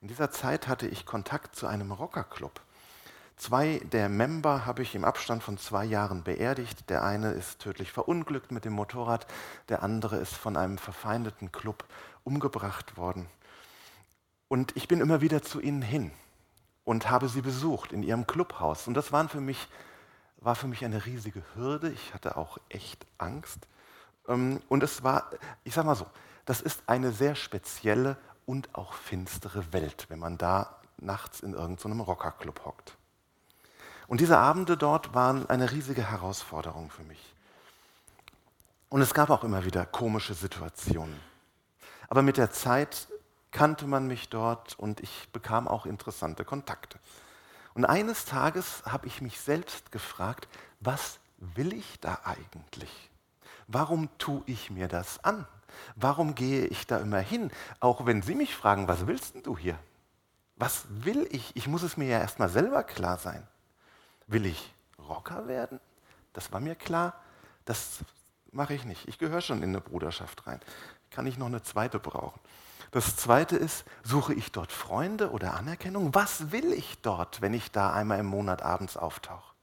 In 0.00 0.08
dieser 0.08 0.30
Zeit 0.30 0.68
hatte 0.68 0.86
ich 0.86 1.06
Kontakt 1.06 1.56
zu 1.56 1.66
einem 1.66 1.92
Rockerclub. 1.92 2.60
Zwei 3.38 3.80
der 3.92 4.08
Member 4.08 4.66
habe 4.66 4.82
ich 4.82 4.96
im 4.96 5.04
Abstand 5.04 5.44
von 5.44 5.58
zwei 5.58 5.84
Jahren 5.84 6.24
beerdigt. 6.24 6.90
Der 6.90 7.04
eine 7.04 7.30
ist 7.30 7.60
tödlich 7.60 7.92
verunglückt 7.92 8.50
mit 8.50 8.64
dem 8.64 8.72
Motorrad, 8.72 9.28
der 9.68 9.84
andere 9.84 10.16
ist 10.16 10.34
von 10.34 10.56
einem 10.56 10.76
verfeindeten 10.76 11.52
Club 11.52 11.84
umgebracht 12.24 12.96
worden. 12.96 13.26
Und 14.48 14.76
ich 14.76 14.88
bin 14.88 15.00
immer 15.00 15.20
wieder 15.20 15.40
zu 15.40 15.60
ihnen 15.60 15.82
hin 15.82 16.10
und 16.82 17.10
habe 17.10 17.28
sie 17.28 17.40
besucht 17.40 17.92
in 17.92 18.02
ihrem 18.02 18.26
Clubhaus. 18.26 18.88
Und 18.88 18.94
das 18.94 19.12
waren 19.12 19.28
für 19.28 19.40
mich, 19.40 19.68
war 20.38 20.56
für 20.56 20.66
mich 20.66 20.84
eine 20.84 21.06
riesige 21.06 21.44
Hürde. 21.54 21.90
Ich 21.90 22.14
hatte 22.14 22.36
auch 22.36 22.58
echt 22.68 23.06
Angst. 23.18 23.68
Ähm, 24.26 24.60
und 24.68 24.82
es 24.82 25.04
war, 25.04 25.30
ich 25.62 25.74
sage 25.74 25.86
mal 25.86 25.94
so, 25.94 26.06
das 26.44 26.60
ist 26.60 26.82
eine 26.88 27.12
sehr 27.12 27.36
spezielle 27.36 28.16
und 28.46 28.74
auch 28.74 28.94
finstere 28.94 29.72
Welt, 29.72 30.06
wenn 30.08 30.18
man 30.18 30.38
da 30.38 30.80
nachts 30.96 31.38
in 31.38 31.52
irgendeinem 31.52 32.00
Rockerclub 32.00 32.64
hockt. 32.64 32.97
Und 34.08 34.20
diese 34.20 34.38
Abende 34.38 34.76
dort 34.76 35.14
waren 35.14 35.48
eine 35.48 35.70
riesige 35.70 36.10
Herausforderung 36.10 36.90
für 36.90 37.04
mich. 37.04 37.34
Und 38.88 39.02
es 39.02 39.12
gab 39.12 39.28
auch 39.28 39.44
immer 39.44 39.64
wieder 39.66 39.84
komische 39.84 40.32
Situationen. 40.32 41.20
Aber 42.08 42.22
mit 42.22 42.38
der 42.38 42.50
Zeit 42.50 43.06
kannte 43.50 43.86
man 43.86 44.06
mich 44.06 44.30
dort 44.30 44.78
und 44.78 45.00
ich 45.00 45.28
bekam 45.30 45.68
auch 45.68 45.84
interessante 45.84 46.46
Kontakte. 46.46 46.98
Und 47.74 47.84
eines 47.84 48.24
Tages 48.24 48.82
habe 48.86 49.06
ich 49.06 49.20
mich 49.20 49.38
selbst 49.40 49.92
gefragt, 49.92 50.48
was 50.80 51.18
will 51.36 51.74
ich 51.74 52.00
da 52.00 52.20
eigentlich? 52.24 53.10
Warum 53.66 54.08
tue 54.16 54.42
ich 54.46 54.70
mir 54.70 54.88
das 54.88 55.22
an? 55.22 55.46
Warum 55.96 56.34
gehe 56.34 56.64
ich 56.64 56.86
da 56.86 56.96
immer 56.96 57.20
hin? 57.20 57.50
Auch 57.78 58.06
wenn 58.06 58.22
Sie 58.22 58.34
mich 58.34 58.56
fragen, 58.56 58.88
was 58.88 59.06
willst 59.06 59.34
du 59.44 59.56
hier? 59.56 59.78
Was 60.56 60.86
will 60.88 61.28
ich? 61.30 61.54
Ich 61.56 61.68
muss 61.68 61.82
es 61.82 61.98
mir 61.98 62.08
ja 62.08 62.20
erstmal 62.20 62.48
selber 62.48 62.82
klar 62.84 63.18
sein. 63.18 63.46
Will 64.28 64.46
ich 64.46 64.72
Rocker 64.98 65.48
werden? 65.48 65.80
Das 66.34 66.52
war 66.52 66.60
mir 66.60 66.74
klar. 66.74 67.14
Das 67.64 67.98
mache 68.52 68.74
ich 68.74 68.84
nicht. 68.84 69.08
Ich 69.08 69.18
gehöre 69.18 69.40
schon 69.40 69.62
in 69.62 69.70
eine 69.70 69.80
Bruderschaft 69.80 70.46
rein. 70.46 70.60
Kann 71.10 71.26
ich 71.26 71.38
noch 71.38 71.46
eine 71.46 71.62
zweite 71.62 71.98
brauchen? 71.98 72.38
Das 72.90 73.16
zweite 73.16 73.56
ist, 73.56 73.84
suche 74.02 74.34
ich 74.34 74.52
dort 74.52 74.70
Freunde 74.72 75.30
oder 75.30 75.54
Anerkennung? 75.54 76.14
Was 76.14 76.52
will 76.52 76.72
ich 76.72 77.00
dort, 77.02 77.40
wenn 77.42 77.54
ich 77.54 77.70
da 77.70 77.92
einmal 77.92 78.20
im 78.20 78.26
Monat 78.26 78.62
abends 78.62 78.96
auftauche? 78.96 79.54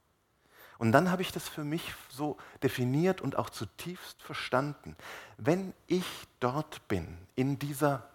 Und 0.78 0.92
dann 0.92 1.10
habe 1.10 1.22
ich 1.22 1.32
das 1.32 1.48
für 1.48 1.64
mich 1.64 1.94
so 2.10 2.36
definiert 2.62 3.20
und 3.20 3.36
auch 3.36 3.50
zutiefst 3.50 4.20
verstanden. 4.22 4.96
Wenn 5.38 5.72
ich 5.86 6.06
dort 6.38 6.86
bin, 6.88 7.18
in 7.34 7.58
dieser 7.58 8.08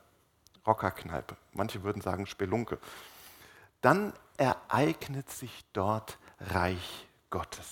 Rockerkneipe, 0.67 1.36
manche 1.53 1.84
würden 1.84 2.01
sagen 2.01 2.27
Spelunke, 2.27 2.77
dann 3.81 4.13
ereignet 4.38 5.29
sich 5.29 5.65
dort 5.74 6.20
Reich 6.50 7.07
Gottes. 7.29 7.67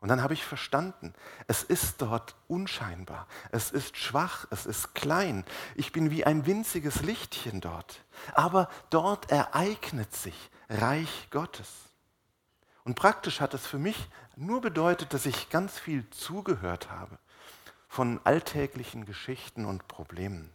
Und 0.00 0.08
dann 0.08 0.22
habe 0.22 0.34
ich 0.34 0.44
verstanden, 0.44 1.14
es 1.46 1.62
ist 1.62 2.02
dort 2.02 2.36
unscheinbar, 2.46 3.26
es 3.52 3.70
ist 3.70 3.96
schwach, 3.96 4.46
es 4.50 4.66
ist 4.66 4.94
klein, 4.94 5.46
ich 5.76 5.92
bin 5.92 6.10
wie 6.10 6.26
ein 6.26 6.44
winziges 6.44 7.00
Lichtchen 7.00 7.62
dort, 7.62 8.04
aber 8.34 8.68
dort 8.90 9.30
ereignet 9.30 10.14
sich 10.14 10.50
Reich 10.68 11.28
Gottes. 11.30 11.70
Und 12.84 12.96
praktisch 12.96 13.40
hat 13.40 13.54
es 13.54 13.66
für 13.66 13.78
mich 13.78 14.10
nur 14.36 14.60
bedeutet, 14.60 15.14
dass 15.14 15.24
ich 15.24 15.48
ganz 15.48 15.78
viel 15.78 16.08
zugehört 16.10 16.90
habe 16.90 17.18
von 17.88 18.20
alltäglichen 18.24 19.06
Geschichten 19.06 19.64
und 19.64 19.88
Problemen. 19.88 20.50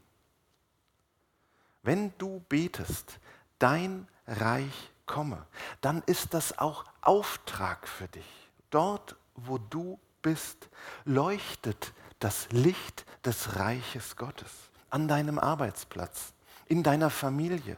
Wenn 1.82 2.14
du 2.20 2.42
betest, 2.50 3.18
dein 3.58 4.08
Reich 4.28 4.92
komme, 5.10 5.46
dann 5.82 6.02
ist 6.06 6.34
das 6.34 6.58
auch 6.58 6.86
Auftrag 7.02 7.88
für 7.88 8.08
dich. 8.08 8.50
Dort, 8.70 9.18
wo 9.36 9.58
du 9.58 10.00
bist, 10.22 10.70
leuchtet 11.04 11.94
das 12.20 12.48
Licht 12.52 13.06
des 13.26 13.58
Reiches 13.58 14.16
Gottes 14.16 14.52
an 14.90 15.08
deinem 15.08 15.40
Arbeitsplatz, 15.40 16.34
in 16.68 16.84
deiner 16.84 17.10
Familie, 17.10 17.78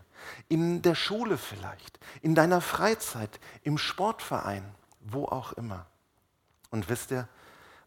in 0.50 0.82
der 0.82 0.96
Schule 0.96 1.38
vielleicht, 1.38 2.00
in 2.22 2.36
deiner 2.36 2.62
Freizeit, 2.62 3.40
im 3.64 3.78
Sportverein, 3.78 4.76
wo 5.00 5.26
auch 5.26 5.54
immer. 5.54 5.86
Und 6.70 6.90
wisst 6.90 7.12
ihr, 7.12 7.28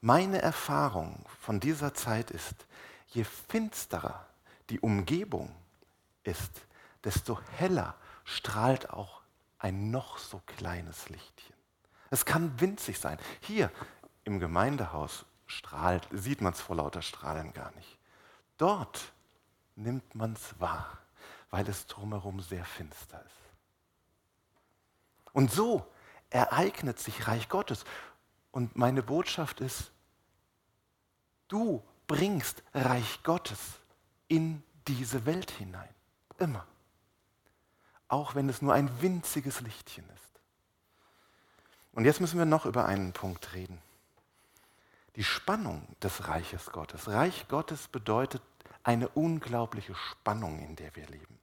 meine 0.01 0.41
Erfahrung 0.41 1.25
von 1.41 1.61
dieser 1.61 1.95
Zeit 1.95 2.31
ist, 2.31 2.67
je 3.09 3.25
finsterer 3.25 4.27
die 4.71 4.81
Umgebung 4.81 5.55
ist, 6.23 6.51
desto 7.05 7.39
heller 7.57 7.95
strahlt 8.25 8.91
auch 8.91 9.24
ein 9.65 9.91
noch 9.91 10.19
so 10.19 10.43
kleines 10.45 11.09
Lichtchen. 11.09 11.57
Es 12.11 12.27
kann 12.27 12.61
winzig 12.61 12.99
sein. 13.01 13.19
Hier 13.41 13.73
im 14.25 14.39
Gemeindehaus 14.39 15.25
strahlt, 15.47 16.07
sieht 16.13 16.43
man 16.43 16.53
es 16.53 16.61
vor 16.61 16.77
lauter 16.77 17.01
Strahlen 17.01 17.55
gar 17.55 17.75
nicht. 17.75 17.99
Dort 18.59 19.01
nimmt 19.75 20.15
man 20.15 20.35
es 20.35 20.61
wahr, 20.61 20.99
weil 21.49 21.67
es 21.67 21.87
drumherum 21.87 22.41
sehr 22.41 22.67
finster 22.67 23.25
ist. 23.25 23.33
Und 25.33 25.51
so 25.51 25.91
ereignet 26.29 26.99
sich 26.99 27.27
Reich 27.27 27.49
Gottes. 27.49 27.87
Und 28.51 28.77
meine 28.77 29.03
Botschaft 29.03 29.63
ist, 29.63 29.93
du 31.49 31.83
bringst 32.07 32.63
Reich 32.75 33.23
Gottes 33.23 33.81
in 34.29 34.63
diese 34.87 35.25
Welt 35.25 35.53
hinein. 35.53 35.89
Immer 36.37 36.67
auch 38.09 38.35
wenn 38.35 38.49
es 38.49 38.63
nur 38.63 38.75
ein 38.75 39.01
winziges 39.01 39.61
Lichtchen 39.61 40.05
ist. 40.05 40.41
Und 41.93 42.05
jetzt 42.05 42.21
müssen 42.21 42.39
wir 42.39 42.45
noch 42.45 42.67
über 42.67 42.87
einen 42.87 43.13
Punkt 43.13 43.55
reden. 43.55 43.81
Die 45.17 45.25
Spannung 45.25 45.87
des 46.03 46.27
Reiches 46.27 46.73
Gottes. 46.73 47.09
Reich 47.09 47.47
Gottes 47.49 47.87
bedeutet 47.89 48.43
eine 48.83 49.09
unglaubliche 49.09 49.95
Spannung, 49.95 50.59
in 50.61 50.77
der 50.77 50.95
wir 50.97 51.07
leben. 51.07 51.39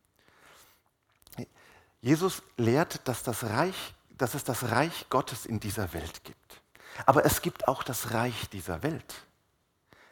Jesus 2.01 2.41
lehrt, 2.57 3.07
dass, 3.07 3.23
das 3.23 3.43
Reich, 3.43 3.93
dass 4.17 4.33
es 4.33 4.43
das 4.43 4.71
Reich 4.71 5.07
Gottes 5.09 5.45
in 5.45 5.59
dieser 5.59 5.93
Welt 5.93 6.24
gibt. 6.24 6.61
Aber 7.05 7.25
es 7.25 7.41
gibt 7.41 7.67
auch 7.67 7.83
das 7.83 8.11
Reich 8.11 8.50
dieser 8.50 8.83
Welt. 8.83 9.25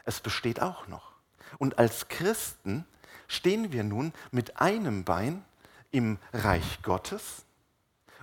Es 0.06 0.22
besteht 0.22 0.62
auch 0.62 0.88
noch. 0.88 1.12
Und 1.58 1.78
als 1.80 2.08
Christen 2.08 2.86
stehen 3.28 3.72
wir 3.72 3.84
nun 3.84 4.14
mit 4.32 4.62
einem 4.62 5.04
Bein 5.04 5.44
im 5.92 6.18
Reich 6.34 6.82
Gottes 6.82 7.46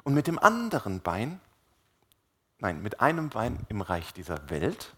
und 0.04 0.14
mit 0.14 0.26
dem 0.26 0.38
anderen 0.38 1.00
Bein, 1.00 1.40
nein, 2.58 2.82
mit 2.82 3.00
einem 3.00 3.28
Bein 3.28 3.66
im 3.68 3.80
Reich 3.80 4.12
dieser 4.12 4.48
Welt. 4.50 4.94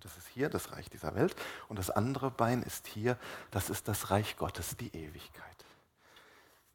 Das 0.00 0.16
ist 0.16 0.26
hier 0.28 0.48
das 0.48 0.72
Reich 0.72 0.90
dieser 0.90 1.14
Welt. 1.14 1.36
Und 1.68 1.78
das 1.78 1.90
andere 1.90 2.30
Bein 2.30 2.62
ist 2.62 2.86
hier, 2.88 3.16
das 3.50 3.70
ist 3.70 3.86
das 3.86 4.10
Reich 4.10 4.36
Gottes, 4.36 4.76
die 4.76 4.88
Ewigkeit. 4.88 5.64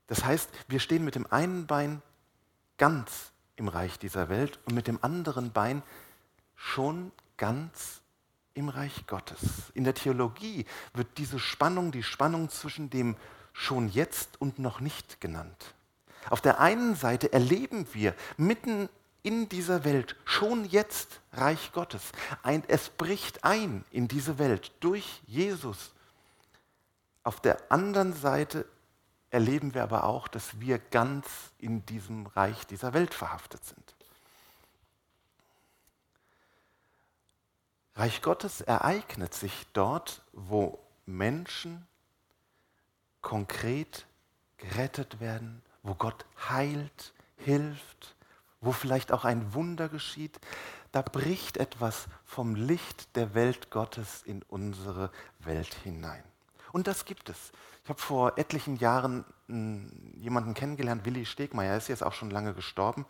Das 0.07 0.23
heißt, 0.23 0.49
wir 0.69 0.79
stehen 0.79 1.03
mit 1.03 1.15
dem 1.15 1.31
einen 1.31 1.67
Bein 1.67 2.01
ganz 2.77 3.31
im 3.57 3.67
Reich 3.67 3.99
dieser 3.99 4.29
Welt 4.29 4.59
und 4.65 4.75
mit 4.75 4.87
dem 4.87 5.03
anderen 5.03 5.51
Bein 5.51 5.83
schon 6.55 7.11
ganz 7.35 8.01
im 8.53 8.69
Reich 8.69 9.05
Gottes. 9.07 9.71
In 9.73 9.83
der 9.83 9.93
Theologie 9.93 10.65
wird 10.93 11.17
diese 11.17 11.39
Spannung, 11.39 11.91
die 11.91 12.03
Spannung 12.03 12.49
zwischen 12.49 12.89
dem 12.89 13.15
schon 13.57 13.89
jetzt 13.89 14.39
und 14.39 14.59
noch 14.59 14.79
nicht 14.81 15.19
genannt. 15.19 15.73
Auf 16.29 16.41
der 16.41 16.59
einen 16.59 16.95
Seite 16.95 17.33
erleben 17.33 17.87
wir 17.91 18.13
mitten 18.37 18.87
in 19.23 19.49
dieser 19.49 19.83
Welt 19.83 20.15
schon 20.25 20.63
jetzt 20.65 21.21
Reich 21.33 21.71
Gottes. 21.71 22.11
Ein, 22.43 22.63
es 22.67 22.89
bricht 22.89 23.43
ein 23.43 23.83
in 23.91 24.07
diese 24.07 24.37
Welt 24.37 24.71
durch 24.79 25.21
Jesus. 25.25 25.91
Auf 27.23 27.41
der 27.41 27.71
anderen 27.71 28.13
Seite 28.13 28.65
erleben 29.31 29.73
wir 29.73 29.83
aber 29.83 30.03
auch, 30.03 30.27
dass 30.27 30.59
wir 30.59 30.77
ganz 30.77 31.27
in 31.57 31.83
diesem 31.87 32.27
Reich 32.27 32.67
dieser 32.67 32.93
Welt 32.93 33.15
verhaftet 33.15 33.65
sind. 33.65 33.95
Reich 37.95 38.21
Gottes 38.21 38.61
ereignet 38.61 39.33
sich 39.33 39.65
dort, 39.73 40.21
wo 40.31 40.79
Menschen 41.07 41.87
konkret 43.27 44.07
gerettet 44.55 45.19
werden, 45.19 45.61
wo 45.83 45.95
Gott 45.95 46.25
heilt, 46.49 47.13
hilft, 47.35 48.15
wo 48.61 48.71
vielleicht 48.71 49.11
auch 49.11 49.25
ein 49.25 49.53
Wunder 49.53 49.89
geschieht, 49.89 50.39
da 50.93 51.01
bricht 51.01 51.57
etwas 51.57 52.07
vom 52.23 52.55
Licht 52.55 53.17
der 53.17 53.33
Welt 53.33 53.69
Gottes 53.69 54.23
in 54.23 54.43
unsere 54.43 55.11
Welt 55.39 55.73
hinein. 55.83 56.23
Und 56.77 56.85
das 56.85 57.05
gibt 57.05 57.27
es. 57.27 57.37
Ich 57.83 57.89
habe 57.89 57.99
vor 57.99 58.37
etlichen 58.37 58.75
Jahren 58.75 59.25
hm, 59.47 59.89
jemanden 60.19 60.53
kennengelernt, 60.53 61.05
Willi 61.05 61.25
Stegmeier, 61.25 61.71
er 61.71 61.77
ist 61.77 61.87
jetzt 61.87 62.03
auch 62.03 62.13
schon 62.13 62.29
lange 62.29 62.53
gestorben. 62.53 63.07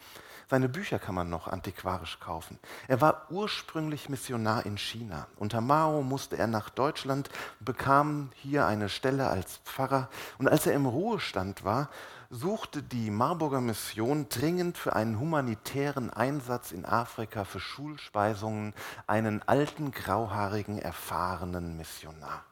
Seine 0.50 0.70
Bücher 0.70 1.00
kann 1.00 1.16
man 1.16 1.30
noch 1.30 1.50
antiquarisch 1.50 2.22
kaufen. 2.22 2.60
Er 2.88 3.02
war 3.02 3.30
ursprünglich 3.30 4.08
Missionar 4.08 4.66
in 4.66 4.78
China. 4.78 5.28
Unter 5.36 5.60
Mao 5.60 6.02
musste 6.02 6.38
er 6.38 6.48
nach 6.48 6.70
Deutschland, 6.70 7.30
bekam 7.60 8.30
hier 8.36 8.66
eine 8.68 8.88
Stelle 8.88 9.28
als 9.28 9.58
Pfarrer. 9.66 10.08
Und 10.38 10.48
als 10.48 10.66
er 10.66 10.72
im 10.72 10.86
Ruhestand 10.86 11.66
war, 11.66 11.90
suchte 12.30 12.82
die 12.82 13.12
Marburger 13.12 13.60
Mission 13.60 14.30
dringend 14.30 14.78
für 14.78 14.96
einen 14.96 15.20
humanitären 15.20 16.10
Einsatz 16.10 16.72
in 16.72 16.86
Afrika 16.86 17.44
für 17.44 17.60
Schulspeisungen 17.60 18.74
einen 19.08 19.42
alten, 19.46 19.92
grauhaarigen, 19.92 20.80
erfahrenen 20.80 21.76
Missionar. 21.76 22.46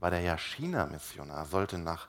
War 0.00 0.10
der 0.10 0.20
ja 0.20 0.36
China-Missionar, 0.36 1.46
sollte 1.46 1.78
nach 1.78 2.08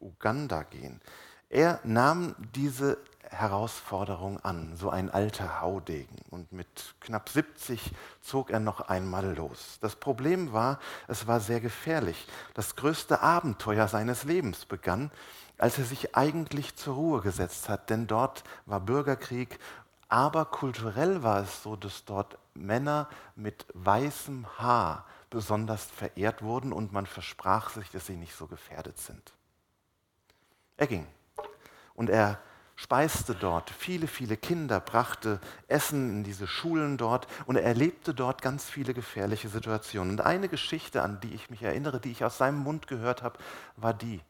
Uganda 0.00 0.62
gehen. 0.62 1.00
Er 1.48 1.80
nahm 1.84 2.34
diese 2.54 2.98
Herausforderung 3.32 4.38
an, 4.40 4.76
so 4.76 4.90
ein 4.90 5.10
alter 5.10 5.60
Haudegen. 5.60 6.16
Und 6.30 6.52
mit 6.52 6.94
knapp 7.00 7.28
70 7.28 7.92
zog 8.20 8.50
er 8.50 8.60
noch 8.60 8.80
einmal 8.80 9.34
los. 9.34 9.78
Das 9.80 9.96
Problem 9.96 10.52
war, 10.52 10.78
es 11.08 11.26
war 11.26 11.40
sehr 11.40 11.60
gefährlich. 11.60 12.26
Das 12.54 12.76
größte 12.76 13.20
Abenteuer 13.22 13.88
seines 13.88 14.24
Lebens 14.24 14.64
begann, 14.64 15.10
als 15.58 15.78
er 15.78 15.84
sich 15.84 16.14
eigentlich 16.14 16.76
zur 16.76 16.94
Ruhe 16.94 17.20
gesetzt 17.20 17.68
hat, 17.68 17.90
denn 17.90 18.06
dort 18.06 18.44
war 18.66 18.80
Bürgerkrieg, 18.80 19.58
aber 20.08 20.44
kulturell 20.44 21.22
war 21.22 21.42
es 21.42 21.62
so, 21.62 21.76
dass 21.76 22.04
dort 22.04 22.36
Männer 22.54 23.08
mit 23.34 23.64
weißem 23.72 24.46
Haar 24.58 25.06
besonders 25.32 25.84
verehrt 25.84 26.42
wurden 26.42 26.72
und 26.72 26.92
man 26.92 27.06
versprach 27.06 27.70
sich, 27.70 27.90
dass 27.90 28.06
sie 28.06 28.16
nicht 28.16 28.34
so 28.34 28.46
gefährdet 28.46 28.98
sind. 28.98 29.32
Er 30.76 30.86
ging 30.86 31.06
und 31.94 32.10
er 32.10 32.38
speiste 32.76 33.34
dort 33.34 33.70
viele, 33.70 34.06
viele 34.06 34.36
Kinder, 34.36 34.80
brachte 34.80 35.40
Essen 35.68 36.10
in 36.10 36.24
diese 36.24 36.46
Schulen 36.46 36.98
dort 36.98 37.26
und 37.46 37.56
er 37.56 37.64
erlebte 37.64 38.12
dort 38.12 38.42
ganz 38.42 38.64
viele 38.68 38.92
gefährliche 38.92 39.48
Situationen. 39.48 40.12
Und 40.12 40.20
eine 40.20 40.48
Geschichte, 40.48 41.02
an 41.02 41.20
die 41.20 41.34
ich 41.34 41.48
mich 41.48 41.62
erinnere, 41.62 42.00
die 42.00 42.10
ich 42.10 42.24
aus 42.24 42.38
seinem 42.38 42.58
Mund 42.58 42.86
gehört 42.86 43.22
habe, 43.22 43.38
war 43.76 43.94
die. 43.94 44.20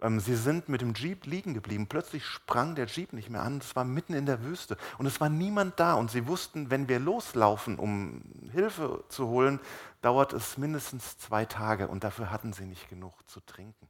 Ähm, 0.00 0.20
sie 0.20 0.36
sind 0.36 0.68
mit 0.68 0.80
dem 0.80 0.94
Jeep 0.94 1.26
liegen 1.26 1.54
geblieben. 1.54 1.86
Plötzlich 1.86 2.24
sprang 2.24 2.74
der 2.74 2.86
Jeep 2.86 3.12
nicht 3.12 3.30
mehr 3.30 3.42
an. 3.42 3.58
Es 3.58 3.76
war 3.76 3.84
mitten 3.84 4.14
in 4.14 4.26
der 4.26 4.42
Wüste 4.42 4.76
und 4.98 5.06
es 5.06 5.20
war 5.20 5.28
niemand 5.28 5.78
da. 5.80 5.94
Und 5.94 6.10
sie 6.10 6.26
wussten, 6.26 6.70
wenn 6.70 6.88
wir 6.88 6.98
loslaufen, 6.98 7.78
um 7.78 8.22
Hilfe 8.52 9.04
zu 9.08 9.28
holen, 9.28 9.60
dauert 10.02 10.32
es 10.32 10.58
mindestens 10.58 11.18
zwei 11.18 11.44
Tage 11.44 11.88
und 11.88 12.04
dafür 12.04 12.30
hatten 12.30 12.52
sie 12.52 12.66
nicht 12.66 12.88
genug 12.88 13.14
zu 13.28 13.40
trinken. 13.40 13.88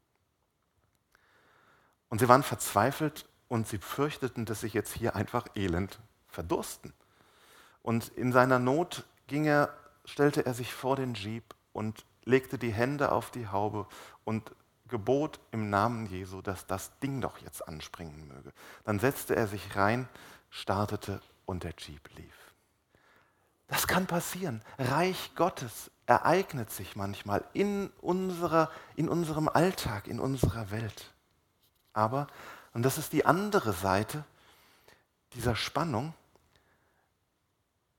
Und 2.09 2.21
sie 2.21 2.29
waren 2.29 2.43
verzweifelt 2.43 3.27
und 3.49 3.67
sie 3.67 3.79
fürchteten, 3.79 4.45
dass 4.45 4.61
sie 4.61 4.69
jetzt 4.69 4.95
hier 4.95 5.17
einfach 5.17 5.47
elend 5.57 5.99
verdursten. 6.29 6.93
Und 7.83 8.09
in 8.09 8.33
seiner 8.33 8.59
Not 8.59 9.05
ging 9.27 9.47
er, 9.47 9.75
stellte 10.05 10.47
er 10.47 10.55
sich 10.55 10.73
vor 10.73 10.97
den 10.97 11.15
Jeep 11.15 11.55
und 11.73 12.05
legte 12.25 12.59
die 12.59 12.73
Hände 12.73 13.11
auf 13.11 13.31
die 13.31 13.49
Haube 13.49 13.87
und 14.25 14.53
gebot 14.89 15.41
im 15.51 15.71
Namen 15.71 16.07
Jesu, 16.07 16.43
dass 16.43 16.67
das 16.67 16.99
Ding 17.01 17.21
doch 17.21 17.39
jetzt 17.39 17.67
anspringen 17.67 18.29
möge. 18.29 18.53
Dann 18.85 18.99
setzte 18.99 19.35
er 19.35 19.47
sich 19.47 19.77
rein, 19.77 20.09
startete 20.51 21.21
und 21.47 21.65
der 21.65 21.75
Jeep 21.79 22.09
lief. 22.17 22.55
Das 23.69 23.87
kann 23.87 24.07
passieren. 24.07 24.63
Reich 24.79 25.33
Gottes 25.35 25.91
ereignet 26.07 26.71
sich 26.71 26.97
manchmal 26.97 27.45
in, 27.55 27.91
unserer, 28.01 28.71
in 28.95 29.09
unserem 29.09 29.49
Alltag, 29.49 30.07
in 30.07 30.21
unserer 30.21 30.71
Welt. 30.71 31.13
Aber, 31.93 32.27
und 32.73 32.83
das 32.83 32.99
ist 32.99 33.13
die 33.13 33.25
andere 33.25 33.73
Seite 33.73 34.25
dieser 35.33 35.57
Spannung, 35.57 36.15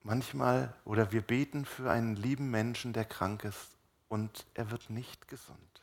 manchmal, 0.03 0.73
oder 0.85 1.11
wir 1.11 1.21
beten 1.21 1.65
für 1.65 1.91
einen 1.91 2.15
lieben 2.15 2.51
Menschen, 2.51 2.93
der 2.93 3.05
krank 3.05 3.43
ist, 3.43 3.75
und 4.07 4.45
er 4.53 4.69
wird 4.69 4.89
nicht 4.89 5.27
gesund. 5.27 5.74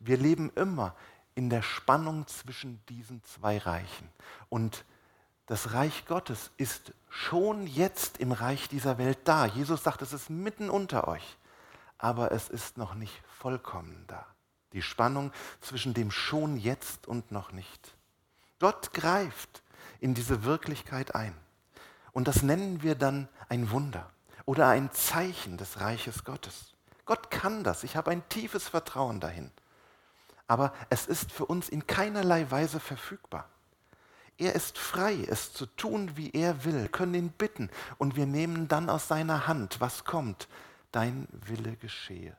Wir 0.00 0.16
leben 0.16 0.50
immer 0.54 0.94
in 1.36 1.50
der 1.50 1.62
Spannung 1.62 2.26
zwischen 2.26 2.84
diesen 2.86 3.22
zwei 3.22 3.58
Reichen. 3.58 4.08
Und 4.48 4.84
das 5.44 5.74
Reich 5.74 6.06
Gottes 6.06 6.50
ist 6.56 6.92
schon 7.08 7.66
jetzt 7.66 8.18
im 8.18 8.32
Reich 8.32 8.68
dieser 8.68 8.98
Welt 8.98 9.18
da. 9.24 9.46
Jesus 9.46 9.84
sagt, 9.84 10.02
es 10.02 10.12
ist 10.12 10.30
mitten 10.30 10.70
unter 10.70 11.06
euch, 11.06 11.36
aber 11.98 12.32
es 12.32 12.48
ist 12.48 12.78
noch 12.78 12.94
nicht 12.94 13.22
vollkommen 13.38 14.04
da. 14.08 14.26
Die 14.72 14.82
Spannung 14.82 15.30
zwischen 15.60 15.94
dem 15.94 16.10
schon 16.10 16.56
jetzt 16.56 17.06
und 17.06 17.30
noch 17.30 17.52
nicht. 17.52 17.94
Gott 18.58 18.92
greift 18.92 19.62
in 20.00 20.14
diese 20.14 20.42
Wirklichkeit 20.42 21.14
ein. 21.14 21.34
Und 22.12 22.28
das 22.28 22.42
nennen 22.42 22.82
wir 22.82 22.94
dann 22.94 23.28
ein 23.48 23.70
Wunder 23.70 24.10
oder 24.46 24.68
ein 24.68 24.90
Zeichen 24.90 25.58
des 25.58 25.80
Reiches 25.80 26.24
Gottes. 26.24 26.74
Gott 27.04 27.30
kann 27.30 27.62
das. 27.62 27.84
Ich 27.84 27.94
habe 27.94 28.10
ein 28.10 28.26
tiefes 28.30 28.68
Vertrauen 28.68 29.20
dahin 29.20 29.52
aber 30.46 30.72
es 30.90 31.06
ist 31.06 31.32
für 31.32 31.46
uns 31.46 31.68
in 31.68 31.86
keinerlei 31.86 32.50
Weise 32.50 32.80
verfügbar. 32.80 33.48
Er 34.38 34.54
ist 34.54 34.76
frei, 34.78 35.24
es 35.28 35.54
zu 35.54 35.66
tun, 35.66 36.16
wie 36.16 36.30
er 36.30 36.64
will, 36.64 36.88
können 36.88 37.14
ihn 37.14 37.30
bitten 37.30 37.70
und 37.96 38.16
wir 38.16 38.26
nehmen 38.26 38.68
dann 38.68 38.90
aus 38.90 39.08
seiner 39.08 39.46
Hand, 39.46 39.80
was 39.80 40.04
kommt, 40.04 40.48
dein 40.92 41.26
Wille 41.30 41.76
geschehe. 41.76 42.36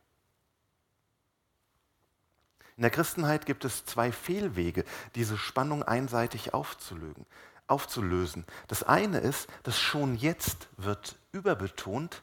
In 2.75 2.83
der 2.83 2.91
Christenheit 2.91 3.47
gibt 3.47 3.65
es 3.65 3.85
zwei 3.85 4.11
Fehlwege, 4.11 4.85
diese 5.15 5.35
Spannung 5.35 5.81
einseitig 5.81 6.53
aufzulösen. 6.53 7.25
Das 8.67 8.83
eine 8.83 9.17
ist, 9.17 9.49
dass 9.63 9.79
schon 9.79 10.15
jetzt 10.15 10.67
wird 10.77 11.17
überbetont 11.31 12.21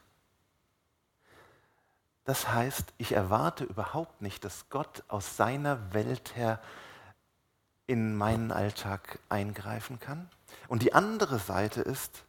das 2.25 2.51
heißt, 2.51 2.93
ich 2.97 3.13
erwarte 3.13 3.63
überhaupt 3.63 4.21
nicht, 4.21 4.43
dass 4.43 4.69
Gott 4.69 5.03
aus 5.07 5.37
seiner 5.37 5.93
Welt 5.93 6.35
her 6.35 6.59
in 7.87 8.15
meinen 8.15 8.51
Alltag 8.51 9.19
eingreifen 9.29 9.99
kann. 9.99 10.29
Und 10.67 10.81
die 10.81 10.93
andere 10.93 11.37
Seite 11.37 11.81
ist, 11.81 12.23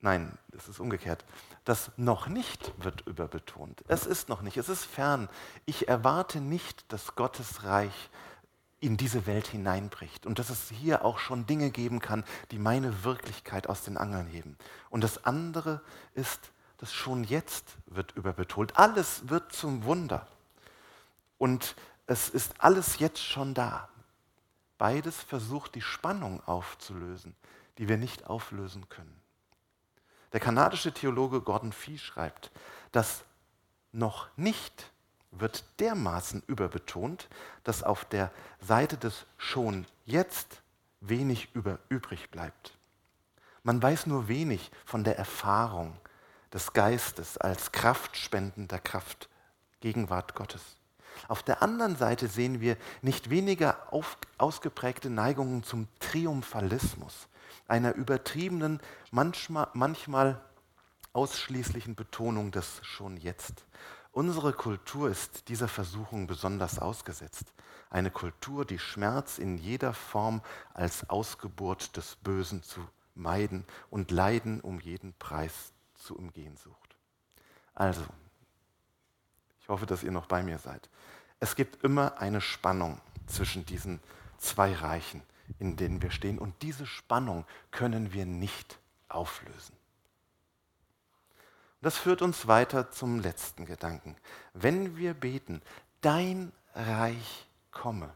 nein, 0.00 0.38
es 0.56 0.68
ist 0.68 0.78
umgekehrt, 0.78 1.24
das 1.64 1.90
noch 1.96 2.28
nicht 2.28 2.72
wird 2.82 3.04
überbetont. 3.08 3.82
Es 3.88 4.06
ist 4.06 4.28
noch 4.28 4.42
nicht, 4.42 4.56
es 4.56 4.68
ist 4.68 4.84
fern. 4.84 5.28
Ich 5.64 5.88
erwarte 5.88 6.40
nicht, 6.40 6.90
dass 6.92 7.16
Gottes 7.16 7.64
Reich 7.64 8.10
in 8.78 8.96
diese 8.96 9.26
Welt 9.26 9.48
hineinbricht 9.48 10.26
und 10.26 10.38
dass 10.38 10.50
es 10.50 10.70
hier 10.70 11.04
auch 11.04 11.18
schon 11.18 11.46
Dinge 11.46 11.70
geben 11.70 11.98
kann, 11.98 12.22
die 12.52 12.58
meine 12.58 13.02
Wirklichkeit 13.02 13.68
aus 13.68 13.82
den 13.82 13.96
Angeln 13.96 14.28
heben. 14.28 14.56
Und 14.90 15.02
das 15.02 15.24
andere 15.24 15.80
ist, 16.14 16.52
das 16.78 16.92
schon 16.92 17.24
jetzt 17.24 17.76
wird 17.86 18.12
überbetont. 18.12 18.78
Alles 18.78 19.28
wird 19.28 19.52
zum 19.52 19.84
Wunder. 19.84 20.26
Und 21.38 21.74
es 22.06 22.28
ist 22.28 22.54
alles 22.58 22.98
jetzt 22.98 23.22
schon 23.22 23.54
da. 23.54 23.88
Beides 24.78 25.16
versucht 25.22 25.74
die 25.74 25.82
Spannung 25.82 26.42
aufzulösen, 26.46 27.34
die 27.78 27.88
wir 27.88 27.96
nicht 27.96 28.26
auflösen 28.26 28.88
können. 28.88 29.20
Der 30.32 30.40
kanadische 30.40 30.92
Theologe 30.92 31.40
Gordon 31.40 31.72
Fee 31.72 31.98
schreibt, 31.98 32.50
dass 32.92 33.24
noch 33.92 34.28
nicht 34.36 34.90
wird 35.30 35.64
dermaßen 35.80 36.42
überbetont, 36.46 37.28
dass 37.64 37.82
auf 37.82 38.04
der 38.04 38.30
Seite 38.60 38.96
des 38.96 39.26
schon 39.38 39.86
jetzt 40.04 40.62
wenig 41.00 41.54
über 41.54 41.78
übrig 41.88 42.30
bleibt. 42.30 42.76
Man 43.62 43.82
weiß 43.82 44.06
nur 44.06 44.28
wenig 44.28 44.70
von 44.84 45.04
der 45.04 45.18
Erfahrung, 45.18 45.98
des 46.56 46.72
Geistes 46.72 47.36
als 47.36 47.70
kraftspendender 47.70 48.78
Kraft, 48.78 49.28
Gegenwart 49.80 50.34
Gottes. 50.34 50.62
Auf 51.28 51.42
der 51.42 51.62
anderen 51.62 51.96
Seite 51.96 52.28
sehen 52.28 52.62
wir 52.62 52.78
nicht 53.02 53.28
weniger 53.28 53.92
auf, 53.92 54.16
ausgeprägte 54.38 55.10
Neigungen 55.10 55.64
zum 55.64 55.86
Triumphalismus, 56.00 57.28
einer 57.68 57.94
übertriebenen, 57.94 58.80
manchmal, 59.10 59.68
manchmal 59.74 60.40
ausschließlichen 61.12 61.94
Betonung 61.94 62.52
des 62.52 62.80
schon 62.82 63.18
jetzt. 63.18 63.66
Unsere 64.12 64.54
Kultur 64.54 65.10
ist 65.10 65.50
dieser 65.50 65.68
Versuchung 65.68 66.26
besonders 66.26 66.78
ausgesetzt. 66.78 67.52
Eine 67.90 68.10
Kultur, 68.10 68.64
die 68.64 68.78
Schmerz 68.78 69.36
in 69.36 69.58
jeder 69.58 69.92
Form 69.92 70.40
als 70.72 71.10
Ausgeburt 71.10 71.98
des 71.98 72.16
Bösen 72.16 72.62
zu 72.62 72.80
meiden 73.14 73.66
und 73.90 74.10
Leiden 74.10 74.62
um 74.62 74.80
jeden 74.80 75.12
Preis 75.18 75.74
zu 76.06 76.16
umgehen 76.16 76.56
sucht. 76.56 76.96
Also, 77.74 78.04
ich 79.60 79.68
hoffe, 79.68 79.86
dass 79.86 80.02
ihr 80.02 80.12
noch 80.12 80.26
bei 80.26 80.42
mir 80.42 80.58
seid. 80.58 80.88
Es 81.40 81.56
gibt 81.56 81.82
immer 81.82 82.18
eine 82.18 82.40
Spannung 82.40 83.00
zwischen 83.26 83.66
diesen 83.66 84.00
zwei 84.38 84.72
Reichen, 84.72 85.22
in 85.58 85.76
denen 85.76 86.00
wir 86.00 86.10
stehen. 86.10 86.38
Und 86.38 86.62
diese 86.62 86.86
Spannung 86.86 87.44
können 87.70 88.12
wir 88.12 88.24
nicht 88.24 88.78
auflösen. 89.08 89.76
Das 91.82 91.98
führt 91.98 92.22
uns 92.22 92.46
weiter 92.46 92.90
zum 92.90 93.20
letzten 93.20 93.66
Gedanken. 93.66 94.16
Wenn 94.54 94.96
wir 94.96 95.14
beten, 95.14 95.60
dein 96.00 96.52
Reich 96.74 97.46
komme, 97.70 98.12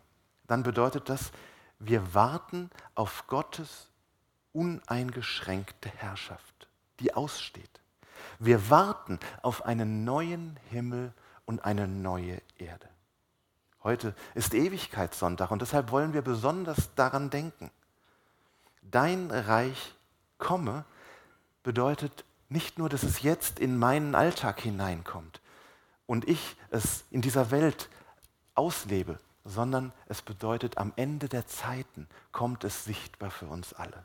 dann 0.47 0.63
bedeutet 0.63 1.09
das, 1.09 1.31
wir 1.79 2.15
warten 2.15 2.71
auf 2.95 3.27
Gottes 3.27 3.89
uneingeschränkte 4.53 5.89
Herrschaft, 5.89 6.69
die 7.01 7.15
aussteht. 7.15 7.80
Wir 8.41 8.71
warten 8.71 9.21
auf 9.43 9.67
einen 9.67 10.05
neuen 10.05 10.59
Himmel 10.71 11.13
und 11.45 11.63
eine 11.63 11.87
neue 11.87 12.41
Erde. 12.57 12.89
Heute 13.85 14.15
ist 14.35 14.55
Ewigkeitssonntag 14.55 15.51
und 15.51 15.61
deshalb 15.61 15.91
wollen 15.91 16.15
wir 16.15 16.23
besonders 16.23 16.95
daran 16.95 17.29
denken. 17.29 17.71
Dein 18.81 19.31
Reich 19.31 19.95
komme 20.39 20.87
bedeutet 21.63 22.25
nicht 22.49 22.79
nur, 22.79 22.89
dass 22.89 23.03
es 23.03 23.21
jetzt 23.21 23.59
in 23.59 23.79
meinen 23.79 24.15
Alltag 24.15 24.61
hineinkommt 24.61 25.43
und 26.07 26.27
ich 26.27 26.57
es 26.71 27.05
in 27.11 27.21
dieser 27.21 27.51
Welt 27.51 27.91
auslebe, 28.55 29.19
sondern 29.45 29.93
es 30.07 30.23
bedeutet, 30.23 30.79
am 30.79 30.95
Ende 30.97 31.29
der 31.29 31.47
Zeiten 31.47 32.09
kommt 32.33 32.65
es 32.65 32.85
sichtbar 32.85 33.31
für 33.31 33.47
uns 33.47 33.75
alle. 33.75 34.05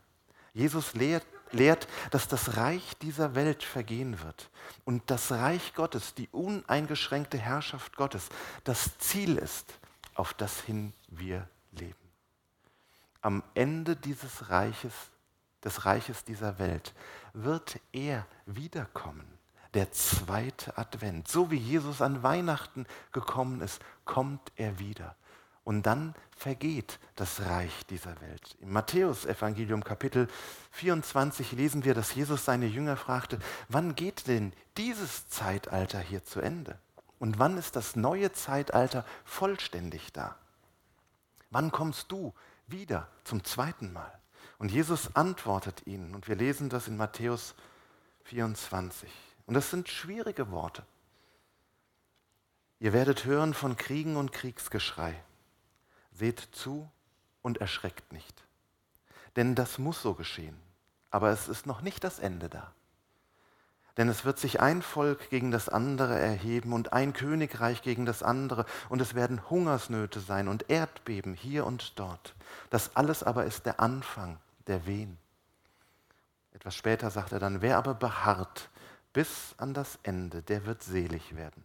Jesus 0.54 0.93
lehrt, 0.93 1.26
lehrt, 1.56 1.88
dass 2.12 2.28
das 2.28 2.58
Reich 2.58 2.98
dieser 3.02 3.34
Welt 3.36 3.63
vergehen 3.63 4.22
wird 4.22 4.50
und 4.84 5.10
das 5.10 5.32
Reich 5.32 5.74
Gottes, 5.74 6.13
die 6.13 6.30
uneingeschränkte 6.32 7.38
Herrschaft 7.38 7.96
Gottes, 7.96 8.30
das 8.63 8.98
Ziel 9.00 9.38
ist, 9.38 9.74
auf 10.13 10.34
das 10.34 10.62
hin 10.62 10.94
wir 11.08 11.48
leben. 11.72 11.96
Am 13.22 13.44
Ende 13.54 13.96
dieses 13.96 14.50
Reiches, 14.50 14.94
des 15.63 15.86
Reiches 15.86 16.24
dieser 16.24 16.60
Welt, 16.60 16.94
wird 17.34 17.80
er 17.91 18.28
wiederkommen. 18.46 19.26
Der 19.74 19.91
zweite 19.91 20.78
Advent. 20.78 21.28
So 21.28 21.52
wie 21.52 21.58
Jesus 21.58 22.02
an 22.02 22.24
Weihnachten 22.24 22.86
gekommen 23.12 23.62
ist, 23.62 23.82
kommt 24.06 24.52
er 24.56 24.80
wieder. 24.80 25.15
Und 25.65 25.84
dann 25.84 26.13
vergeht 26.38 26.99
das 27.15 27.41
Reich 27.41 27.86
dieser 27.88 28.21
Welt. 28.21 28.56
Im 28.62 28.71
Matthäusevangelium 28.71 29.84
Kapitel 29.84 30.28
24 30.71 31.54
lesen 31.54 31.84
wir, 31.84 31.95
dass 31.95 32.13
Jesus 32.13 32.45
seine 32.45 32.67
Jünger 32.67 32.95
fragte, 32.95 33.39
wann 33.67 33.95
geht 33.95 34.28
denn 34.28 34.54
dieses 34.78 35.28
Zeitalter 35.28 35.99
hier 35.99 36.23
zu 36.23 36.39
Ende? 36.39 36.78
Und 37.17 37.39
wann 37.39 37.58
ist 37.58 37.75
das 37.75 37.95
neue 37.95 38.32
Zeitalter 38.32 39.06
vollständig 39.23 40.13
da? 40.13 40.38
Wann 41.49 41.71
kommst 41.71 42.12
du 42.12 42.34
wieder 42.67 43.08
zum 43.23 43.43
zweiten 43.43 43.91
Mal? 43.91 44.19
Und 44.60 44.71
Jesus 44.71 45.15
antwortet 45.15 45.88
ihnen, 45.88 46.13
und 46.13 46.28
wir 46.28 46.36
lesen 46.36 46.69
das 46.69 46.88
in 46.88 46.95
Matthäus 46.95 47.56
24. 48.25 49.10
Und 49.47 49.56
das 49.56 49.71
sind 49.71 49.89
schwierige 49.89 50.51
Worte. 50.51 50.86
Ihr 52.80 52.93
werdet 52.93 53.25
hören 53.25 53.56
von 53.56 53.78
Kriegen 53.78 54.15
und 54.15 54.32
Kriegsgeschrei. 54.32 55.15
Seht 56.17 56.39
zu 56.51 56.89
und 57.41 57.60
erschreckt 57.60 58.13
nicht. 58.13 58.43
Denn 59.36 59.54
das 59.54 59.78
muss 59.78 60.01
so 60.01 60.13
geschehen. 60.13 60.58
Aber 61.12 61.30
es 61.30 61.47
ist 61.47 61.65
noch 61.65 61.82
nicht 61.82 62.04
das 62.04 62.19
Ende 62.19 62.49
da. 62.49 62.73
Denn 63.97 64.10
es 64.10 64.25
wird 64.25 64.39
sich 64.39 64.60
ein 64.60 64.82
Volk 64.82 65.30
gegen 65.30 65.51
das 65.51 65.69
andere 65.69 66.19
erheben 66.19 66.73
und 66.73 66.91
ein 66.91 67.13
Königreich 67.13 67.82
gegen 67.82 68.06
das 68.06 68.23
andere, 68.23 68.65
und 68.89 69.01
es 69.01 69.15
werden 69.15 69.49
Hungersnöte 69.49 70.19
sein 70.19 70.49
und 70.49 70.69
Erdbeben 70.69 71.34
hier 71.34 71.65
und 71.65 71.97
dort. 71.97 72.36
Das 72.69 72.95
alles 72.95 73.23
aber 73.23 73.45
ist 73.45 73.65
der 73.65 73.80
Anfang 73.80 74.38
der 74.67 74.86
Wehen. 74.86 75.17
Etwas 76.51 76.75
später 76.75 77.10
sagt 77.10 77.32
er 77.32 77.39
dann, 77.39 77.62
wer 77.62 77.78
aber 77.78 77.93
beharrt 77.93 78.69
bis 79.13 79.56
an 79.58 79.73
das 79.73 79.97
Ende, 80.04 80.41
der 80.41 80.65
wird 80.65 80.84
selig 80.84 81.36
werden. 81.38 81.63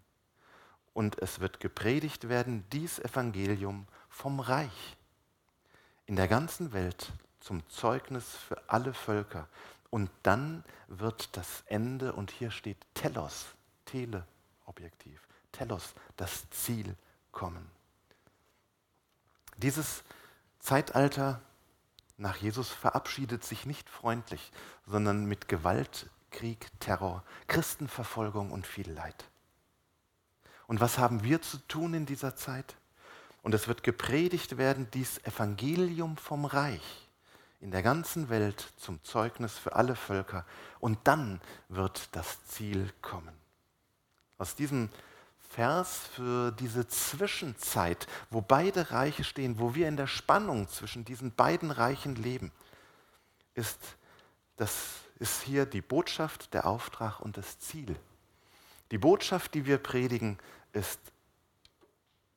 Und 0.93 1.19
es 1.21 1.41
wird 1.41 1.59
gepredigt 1.59 2.29
werden, 2.29 2.65
dies 2.71 3.01
Evangelium 3.01 3.89
vom 4.11 4.41
Reich 4.41 4.97
in 6.07 6.17
der 6.17 6.29
ganzen 6.29 6.73
Welt 6.73 7.13
zum 7.41 7.67
Zeugnis 7.71 8.37
für 8.37 8.63
alle 8.69 8.93
Völker. 8.93 9.49
Und 9.89 10.11
dann 10.23 10.65
wird 10.89 11.37
das 11.37 11.63
Ende, 11.67 12.13
und 12.13 12.31
hier 12.31 12.51
steht 12.51 12.77
Telos, 12.95 13.47
Teleobjektiv, 13.87 15.27
Telos, 15.53 15.95
das 16.17 16.49
Ziel 16.51 16.95
kommen. 17.33 17.71
Dieses 19.57 20.03
Zeitalter 20.59 21.41
nach 22.17 22.37
Jesus 22.37 22.69
verabschiedet 22.69 23.45
sich 23.45 23.65
nicht 23.65 23.89
freundlich, 23.89 24.53
sondern 24.87 25.25
mit 25.25 25.49
Gewalt, 25.49 26.11
Krieg, 26.31 26.71
Terror, 26.79 27.25
Christenverfolgung 27.49 28.53
und 28.53 28.67
viel 28.67 28.91
Leid. 28.91 29.25
Und 30.67 30.81
was 30.81 30.99
haben 30.99 31.25
wir 31.25 31.43
zu 31.43 31.57
tun 31.67 31.95
in 31.95 32.07
dieser 32.07 32.37
Zeit? 32.37 32.77
Und 33.43 33.55
es 33.55 33.69
wird 33.69 33.83
gepredigt 33.83 34.59
werden, 34.59 34.89
dies 34.93 35.19
Evangelium 35.25 36.17
vom 36.17 36.45
Reich 36.45 37.09
in 37.61 37.71
der 37.71 37.83
ganzen 37.83 38.29
Welt 38.31 38.73
zum 38.77 39.03
Zeugnis 39.05 39.59
für 39.59 39.77
alle 39.77 39.95
Völker. 39.95 40.47
Und 40.79 40.99
dann 41.05 41.41
wird 41.69 42.09
das 42.13 42.45
Ziel 42.47 42.93
kommen. 43.03 43.35
Aus 44.39 44.57
diesem 44.57 44.89
Vers 45.51 46.01
für 46.15 46.53
diese 46.53 46.89
Zwischenzeit, 46.89 48.07
wo 48.31 48.41
beide 48.41 48.93
Reiche 48.93 49.25
stehen, 49.25 49.59
wo 49.59 49.75
wir 49.75 49.89
in 49.89 49.97
der 49.97 50.07
Spannung 50.07 50.69
zwischen 50.69 51.05
diesen 51.05 51.35
beiden 51.35 51.71
Reichen 51.71 52.15
leben, 52.15 52.53
ist, 53.55 53.79
das 54.57 55.01
ist 55.19 55.43
hier 55.43 55.67
die 55.67 55.83
Botschaft, 55.83 56.55
der 56.55 56.67
Auftrag 56.67 57.21
und 57.21 57.37
das 57.37 57.59
Ziel. 57.59 57.97
Die 58.91 58.99
Botschaft, 58.99 59.55
die 59.55 59.67
wir 59.67 59.79
predigen, 59.79 60.39
ist, 60.73 61.01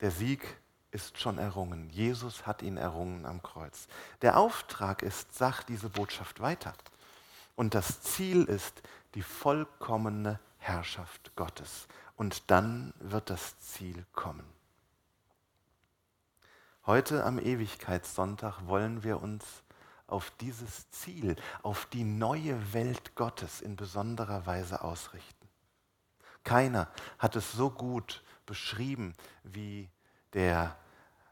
der 0.02 0.12
Sieg 0.12 0.44
ist 0.94 1.20
schon 1.20 1.38
errungen. 1.38 1.90
Jesus 1.90 2.46
hat 2.46 2.62
ihn 2.62 2.78
errungen 2.78 3.26
am 3.26 3.42
Kreuz. 3.42 3.88
Der 4.22 4.38
Auftrag 4.38 5.02
ist, 5.02 5.34
sag 5.34 5.64
diese 5.64 5.90
Botschaft 5.90 6.40
weiter. 6.40 6.74
Und 7.56 7.74
das 7.74 8.02
Ziel 8.02 8.44
ist 8.44 8.82
die 9.16 9.24
vollkommene 9.24 10.40
Herrschaft 10.60 11.36
Gottes. 11.36 11.88
Und 12.16 12.50
dann 12.52 12.94
wird 13.00 13.30
das 13.30 13.60
Ziel 13.60 14.06
kommen. 14.14 14.46
Heute 16.86 17.24
am 17.24 17.40
Ewigkeitssonntag 17.40 18.68
wollen 18.68 19.04
wir 19.04 19.22
uns 19.22 19.64
auf 20.06 20.32
dieses 20.42 20.90
Ziel, 20.92 21.38
auf 21.64 21.88
die 21.88 22.04
neue 22.04 22.74
Welt 22.74 23.16
Gottes 23.16 23.62
in 23.62 23.76
besonderer 23.76 24.46
Weise 24.46 24.84
ausrichten. 24.84 25.48
Keiner 26.44 26.90
hat 27.18 27.36
es 27.36 27.52
so 27.54 27.70
gut 27.70 28.22
beschrieben 28.46 29.14
wie 29.44 29.90
der 30.34 30.76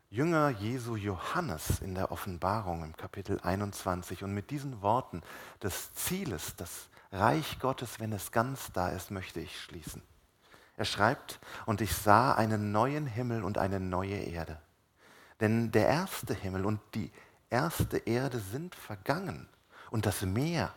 Jünger 0.10 0.50
Jesu 0.50 0.96
Johannes 0.96 1.80
in 1.80 1.96
der 1.96 2.12
Offenbarung 2.12 2.84
im 2.84 2.96
Kapitel 2.98 3.40
21 3.42 4.24
und 4.24 4.34
mit 4.34 4.52
diesen 4.52 4.82
Worten 4.82 5.24
des 5.64 5.94
Zieles, 5.94 6.56
das 6.58 6.90
Reich 7.12 7.60
Gottes, 7.60 8.00
wenn 8.00 8.14
es 8.14 8.32
ganz 8.32 8.72
da 8.74 8.90
ist, 8.90 9.12
möchte 9.12 9.40
ich 9.40 9.60
schließen. 9.60 10.02
Er 10.78 10.86
schreibt, 10.86 11.40
und 11.66 11.82
ich 11.82 11.96
sah 11.96 12.34
einen 12.34 12.72
neuen 12.72 13.06
Himmel 13.06 13.44
und 13.44 13.58
eine 13.58 13.80
neue 13.80 14.18
Erde. 14.18 14.58
Denn 15.40 15.72
der 15.72 15.88
erste 15.88 16.34
Himmel 16.34 16.66
und 16.66 16.80
die 16.94 17.12
erste 17.50 17.98
Erde 17.98 18.40
sind 18.40 18.76
vergangen. 18.76 19.48
Und 19.90 20.06
das 20.06 20.22
Meer, 20.22 20.74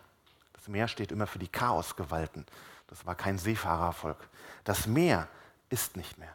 das 0.52 0.68
Meer 0.68 0.88
steht 0.88 1.12
immer 1.12 1.26
für 1.26 1.38
die 1.38 1.48
Chaosgewalten, 1.48 2.46
das 2.88 3.06
war 3.06 3.14
kein 3.14 3.38
Seefahrervolk. 3.38 4.28
Das 4.64 4.86
Meer 4.86 5.28
ist 5.70 5.96
nicht 5.96 6.18
mehr 6.18 6.34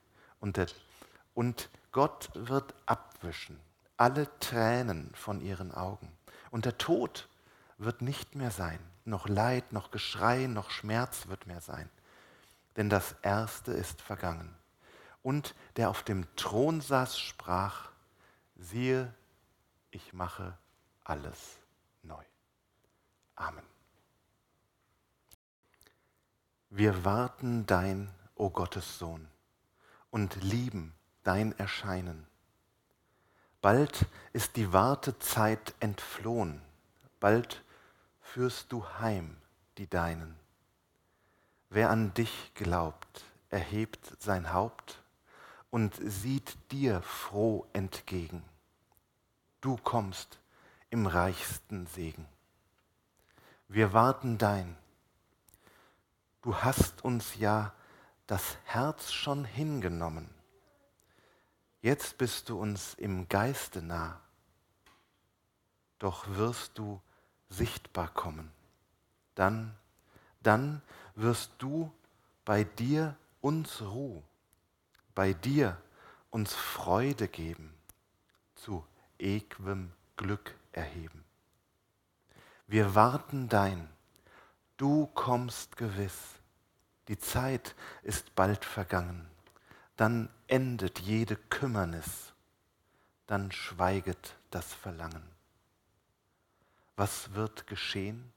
und, 0.41 0.57
der, 0.57 0.67
und 1.33 1.69
Gott 1.93 2.29
wird 2.33 2.73
abwischen 2.85 3.57
alle 3.95 4.27
Tränen 4.39 5.13
von 5.13 5.41
ihren 5.41 5.71
Augen. 5.71 6.11
Und 6.49 6.65
der 6.65 6.79
Tod 6.79 7.29
wird 7.77 8.01
nicht 8.01 8.33
mehr 8.33 8.49
sein, 8.49 8.79
noch 9.05 9.29
Leid, 9.29 9.71
noch 9.71 9.91
Geschrei, 9.91 10.47
noch 10.47 10.71
Schmerz 10.71 11.27
wird 11.27 11.45
mehr 11.45 11.61
sein. 11.61 11.87
Denn 12.75 12.89
das 12.89 13.15
Erste 13.21 13.71
ist 13.71 14.01
vergangen. 14.01 14.55
Und 15.21 15.53
der 15.75 15.91
auf 15.91 16.01
dem 16.01 16.25
Thron 16.35 16.81
saß, 16.81 17.19
sprach, 17.19 17.91
siehe, 18.55 19.13
ich 19.91 20.13
mache 20.13 20.57
alles 21.03 21.59
neu. 22.01 22.23
Amen. 23.35 23.65
Wir 26.71 27.05
warten 27.05 27.67
dein, 27.67 28.09
o 28.33 28.45
oh 28.45 28.49
Gottes 28.49 28.97
Sohn 28.97 29.30
und 30.11 30.43
lieben 30.43 30.93
dein 31.23 31.57
Erscheinen. 31.57 32.27
Bald 33.61 34.05
ist 34.33 34.55
die 34.55 34.73
Wartezeit 34.73 35.73
entflohen, 35.79 36.61
bald 37.19 37.63
führst 38.21 38.71
du 38.71 38.85
heim 38.99 39.37
die 39.77 39.87
Deinen. 39.87 40.35
Wer 41.69 41.89
an 41.89 42.13
dich 42.13 42.51
glaubt, 42.53 43.23
erhebt 43.49 44.15
sein 44.19 44.53
Haupt 44.53 45.01
und 45.69 45.95
sieht 46.01 46.57
dir 46.71 47.01
froh 47.01 47.65
entgegen. 47.73 48.43
Du 49.61 49.77
kommst 49.77 50.39
im 50.89 51.05
reichsten 51.05 51.87
Segen. 51.87 52.27
Wir 53.67 53.93
warten 53.93 54.37
dein. 54.37 54.75
Du 56.41 56.55
hast 56.55 57.05
uns 57.05 57.37
ja 57.37 57.73
das 58.31 58.57
Herz 58.63 59.11
schon 59.11 59.43
hingenommen. 59.43 60.29
Jetzt 61.81 62.17
bist 62.17 62.47
du 62.47 62.57
uns 62.57 62.93
im 62.93 63.27
Geiste 63.27 63.81
nah, 63.81 64.21
doch 65.99 66.29
wirst 66.29 66.77
du 66.77 67.01
sichtbar 67.49 68.07
kommen. 68.07 68.49
Dann, 69.35 69.75
dann 70.41 70.81
wirst 71.15 71.51
du 71.57 71.91
bei 72.45 72.63
dir 72.63 73.17
uns 73.41 73.81
Ruhe, 73.81 74.23
bei 75.13 75.33
dir 75.33 75.75
uns 76.29 76.53
Freude 76.53 77.27
geben, 77.27 77.73
zu 78.55 78.85
equem 79.19 79.91
Glück 80.15 80.55
erheben. 80.71 81.25
Wir 82.65 82.95
warten 82.95 83.49
dein, 83.49 83.89
du 84.77 85.07
kommst 85.07 85.75
gewiss 85.75 86.40
die 87.11 87.19
Zeit 87.19 87.75
ist 88.03 88.35
bald 88.35 88.63
vergangen, 88.63 89.27
dann 89.97 90.29
endet 90.47 90.99
jede 90.99 91.35
Kümmernis, 91.35 92.31
dann 93.27 93.51
schweiget 93.51 94.37
das 94.49 94.73
Verlangen. 94.73 95.21
Was 96.95 97.33
wird 97.33 97.67
geschehen, 97.67 98.31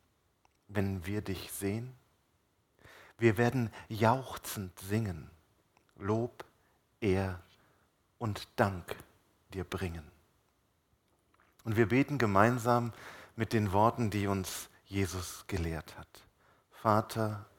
wenn 0.66 1.06
wir 1.06 1.22
dich 1.22 1.52
sehen? 1.52 1.94
Wir 3.16 3.36
werden 3.38 3.70
jauchzend 3.88 4.76
singen, 4.80 5.30
Lob, 5.94 6.44
Ehr 7.00 7.40
und 8.18 8.48
Dank 8.56 8.96
dir 9.50 9.62
bringen. 9.62 10.10
Und 11.62 11.76
wir 11.76 11.90
beten 11.90 12.18
gemeinsam 12.18 12.92
mit 13.36 13.52
den 13.52 13.70
Worten, 13.70 14.10
die 14.10 14.26
uns 14.26 14.68
Jesus 14.84 15.44
gelehrt 15.46 15.96
hat. 15.96 16.26
Vater 16.72 17.46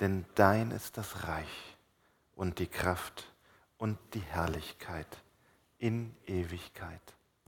Denn 0.00 0.24
dein 0.34 0.70
ist 0.70 0.96
das 0.96 1.24
Reich 1.28 1.76
und 2.34 2.58
die 2.58 2.66
Kraft 2.66 3.30
und 3.76 3.98
die 4.14 4.20
Herrlichkeit 4.20 5.22
in 5.78 6.14
Ewigkeit. 6.26 7.02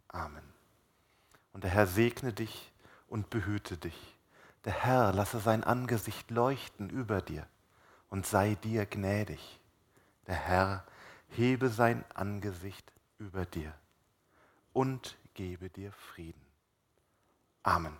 Amen. 0.08 0.44
Und 1.52 1.64
der 1.64 1.70
Herr 1.70 1.86
segne 1.86 2.32
dich 2.32 2.70
und 3.08 3.30
behüte 3.30 3.76
dich. 3.76 4.16
Der 4.64 4.72
Herr 4.72 5.12
lasse 5.12 5.40
sein 5.40 5.64
Angesicht 5.64 6.30
leuchten 6.30 6.90
über 6.90 7.20
dir 7.20 7.46
und 8.10 8.26
sei 8.26 8.54
dir 8.54 8.86
gnädig. 8.86 9.58
Der 10.26 10.36
Herr 10.36 10.84
hebe 11.30 11.68
sein 11.68 12.04
Angesicht 12.14 12.92
über 13.18 13.46
dir 13.46 13.74
und 14.72 15.16
gebe 15.34 15.70
dir 15.70 15.92
Frieden. 15.92 16.40
Amen. 17.62 17.96